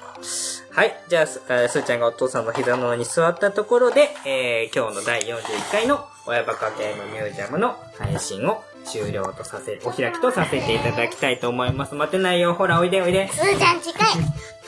[0.72, 0.98] はい。
[1.08, 11.96] じゃあ、すーちゃんがお父さんの膝の上に座ったところで、えー、今日の第41回の親バカゲームミュージアムの配信を終了とさせ、お開きとさせていただきたいと思います。
[11.96, 12.54] 待てないよ。
[12.54, 13.28] ほら、おいでおいで。
[13.28, 13.96] すーちゃん近い。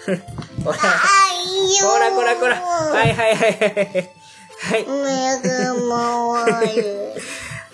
[0.63, 0.79] ほら、あ
[1.43, 2.59] いよこらこらこら。
[2.61, 4.09] はいはいはいはい。
[4.59, 4.85] はい。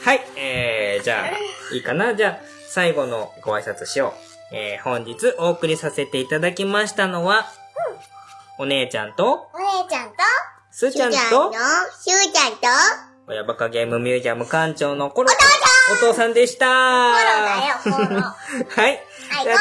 [0.04, 1.38] はい、えー、じゃあ、
[1.74, 4.14] いいかなじゃあ、最後のご挨拶しよ
[4.52, 4.56] う。
[4.56, 7.48] えー、本日お送りさせていただきましたのは、
[8.60, 10.16] お姉ちゃんと、お姉ちゃんと、
[10.72, 12.68] すーちゃんと、しゅうちゃんと、
[13.26, 15.30] 親バカゲームミュージアム館長のコロ
[15.94, 16.66] お父さんでした
[17.86, 18.36] コロだよコロは
[18.90, 19.00] い。
[19.30, 19.58] はい、コロ。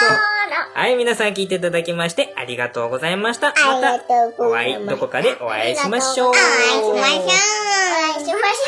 [0.75, 3.49] はい、皆さん聞いていただきましてありがとうございました。
[3.49, 4.01] また、
[4.39, 6.31] お会い、どこかでお会いしましょう。
[6.31, 6.95] お会いしましょう。
[6.95, 8.63] お会いしまし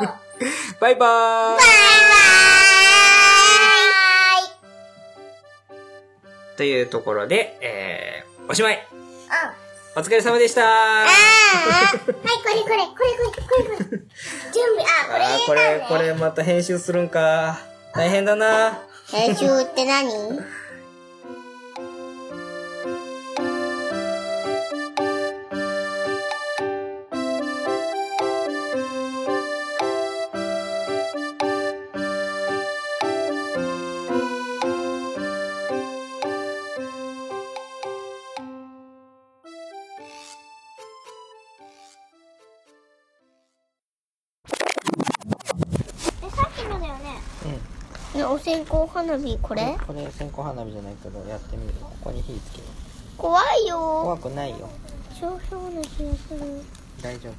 [0.00, 0.80] ょう。
[0.80, 1.56] バイバーイ。
[1.56, 1.82] バイバ
[6.56, 8.74] というところで、えー、おしまい。
[8.74, 8.80] ーイ。
[8.80, 9.61] うん。
[9.94, 11.06] お疲れ様でしたはい、
[12.06, 13.04] これこれ、これこ
[13.60, 13.98] れ、これこれ。
[14.52, 17.58] 準備、あ、これあーこれ、これまた編集するんか。
[17.94, 18.80] 大変だな。
[19.10, 20.40] 編集って何？
[48.52, 49.78] 線香花火これ？
[49.86, 51.72] これ線香花火じゃないけど、やってみる。
[51.80, 52.64] ここに火つける。
[53.16, 54.68] 怖いよ怖くないよ。
[55.18, 56.62] 少々な気がする
[57.00, 57.32] 大丈夫。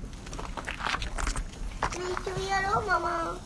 [1.94, 2.00] 一
[2.32, 3.38] 緒にやろうママ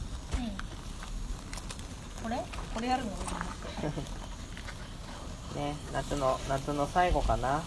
[2.24, 2.38] これ？
[2.74, 3.12] これやるの？
[5.62, 7.62] ね、夏の、夏の最後かな。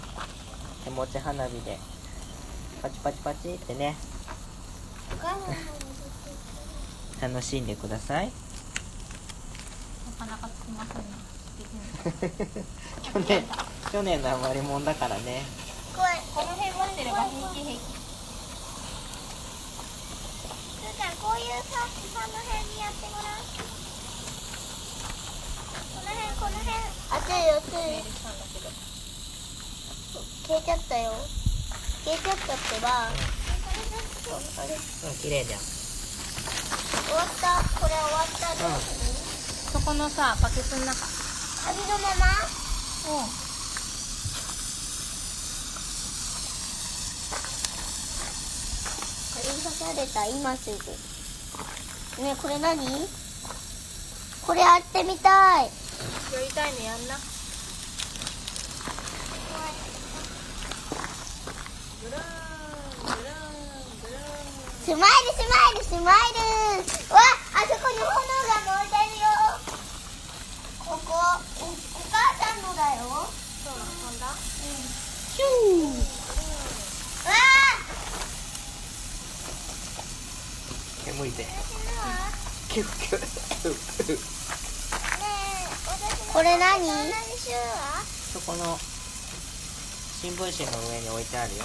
[0.85, 1.79] 手持ち花火で。
[2.81, 3.95] パチパチパチってね、
[7.21, 8.33] 楽しんでください。
[10.21, 11.01] なかなかつきません。
[11.01, 11.17] ね
[13.01, 13.43] 去年、
[13.91, 15.43] 去年の余りもんだからね。
[15.97, 16.03] こ
[16.43, 17.81] の辺持ってれば平気平気
[21.65, 23.41] ささの辺にやってごらん
[25.89, 26.69] この辺この辺
[27.17, 28.05] 熱い熱い
[30.47, 31.17] 消えちゃったよ。
[32.05, 33.09] 消えちゃったってば。
[33.09, 33.11] あ
[34.69, 35.61] れうん綺麗じゃん。
[35.61, 37.65] 終わった。
[37.81, 38.45] これ終わった。
[38.63, 39.20] どうする
[39.73, 41.07] そこのさバケツの中。
[41.65, 42.27] 紙のまま？
[42.27, 43.31] うん。
[49.63, 50.77] 刺された今すぐ。
[52.23, 53.09] ねえこれ何？
[54.47, 55.65] これやってみたい。
[55.65, 55.71] や
[56.41, 57.17] りたいのやんな。
[64.85, 66.11] スマイルスマイルスマイル。
[67.15, 67.21] わ
[67.55, 68.09] あそこに炎
[68.49, 69.27] が燃えてるよ
[70.79, 71.13] ここ
[71.61, 71.69] おお
[72.11, 73.29] 母さんのだよ。
[73.61, 74.33] そうなの飛んだ？
[75.37, 75.93] シュー。
[77.29, 77.37] わ
[81.05, 81.45] 煙いて。
[81.45, 82.33] あ
[82.71, 84.19] キュッキュッキュッ
[86.33, 87.13] これ何？
[88.33, 88.79] そこの
[90.23, 91.65] 新聞紙の上に置いてあるよ。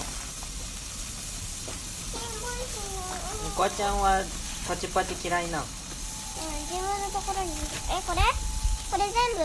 [3.46, 4.22] ニコちゃんは
[4.68, 7.52] パチパチ嫌いなん自分のところに。
[7.52, 8.22] えこれ？
[8.92, 9.44] これ全部？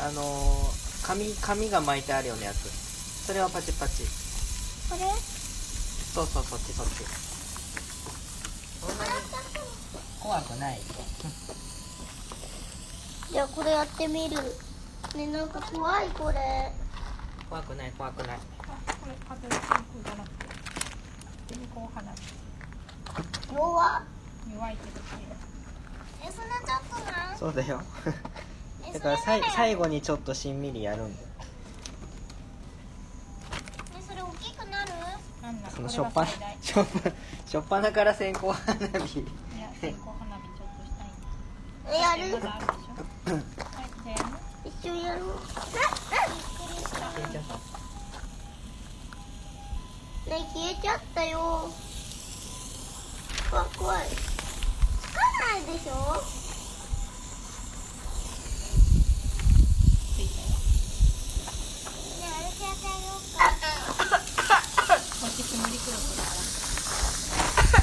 [0.00, 2.68] あのー、紙紙が巻いてあるようなやつ。
[2.68, 4.02] それはパチパチ。
[4.90, 5.08] これ？
[5.08, 7.02] そうそうそっちそっち。
[10.20, 10.80] 怖くない。
[13.32, 14.36] じゃあこれやってみる。
[15.16, 16.72] ねなんか怖いこれ。
[17.48, 18.38] 怖くない怖くない。
[23.50, 24.02] 弱
[24.52, 25.00] 弱いけど
[27.38, 28.12] そうだよえ
[28.92, 31.28] だからさい最後にちょっとしんみりやるんだよ。
[33.98, 34.92] えそれ大きくなる？
[35.42, 36.56] なんだそのこしょっぱなれが最大。
[36.56, 37.10] いしょっぱ
[37.50, 38.90] しょっぱなから線香花火。
[38.90, 38.94] や
[39.80, 41.08] 線香花火ちょっとしたい
[41.90, 42.66] えやるまだある？
[42.66, 44.26] でしょはいじゃあやる？
[44.64, 45.28] 一緒にやろう
[50.28, 51.38] ね消えちゃったよ。
[53.50, 54.06] わ怖い。
[54.08, 54.12] つ
[55.14, 55.92] かないでしょ
[60.14, 60.52] ついたよね
[62.28, 63.40] あれやってあげようか
[65.18, 67.80] こっち煙くるくるからす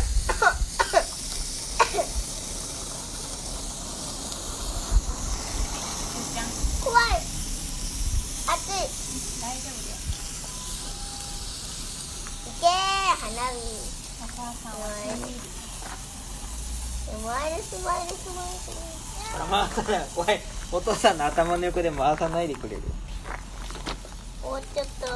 [6.16, 6.46] ーちゃん
[6.86, 7.18] 怖い
[8.48, 8.86] 熱い
[9.42, 9.90] 大丈夫よ
[12.46, 12.70] いけー
[13.18, 13.58] 花火
[14.22, 15.36] お母さんはしんみり
[17.06, 18.72] スマイルスマイルスマイルス
[19.50, 20.42] マイル回さない怖い
[20.72, 22.82] お父さんの頭の横で回さないでくれる。
[24.42, 25.14] 終わっちゃったね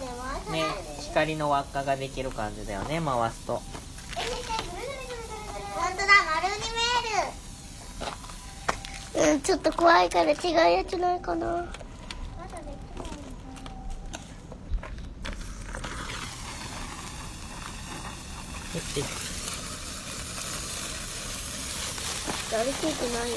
[0.00, 3.62] え丸に見える回さねないで光の輪っかができる感じだよね回すと。
[4.18, 4.48] え見てぐるぐる
[5.06, 6.66] ぐるぐるぐる本当だ丸に見
[9.22, 9.32] える。
[9.32, 10.36] うんちょっと怖いから違う
[10.76, 11.80] やつないかなまだでき
[13.00, 13.06] ない
[22.52, 23.36] 誰ついてないよ。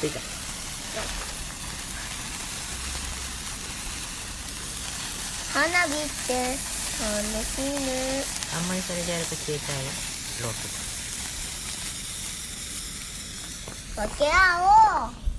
[0.00, 0.20] ついた。
[5.52, 5.94] 花火っ
[6.26, 8.24] て楽しいね。
[8.54, 9.90] あんまりそれでやると消えちゃうよ。
[10.42, 10.68] ロープ。
[14.00, 14.36] 分け合
[15.06, 15.30] おう。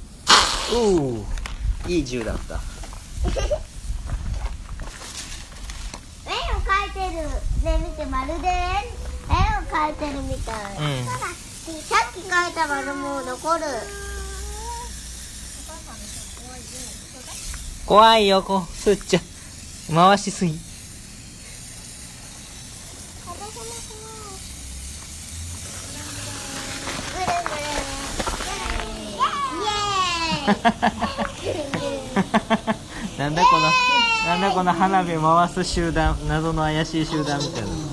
[0.74, 0.76] お
[1.20, 1.26] お
[1.88, 3.28] いい銃だった絵
[6.38, 7.28] を描いてる
[7.66, 8.48] ね見てまるで
[9.94, 11.06] てるみたい、うん。
[11.06, 13.66] さっき描いた丸も残る
[17.86, 18.76] 怖いよこう。
[18.76, 19.22] すっちゃん。
[19.94, 20.58] 回しすぎ。
[33.18, 33.62] なんだこの
[34.26, 37.91] なんだこの花火回す集団謎の怪しい集団みたいな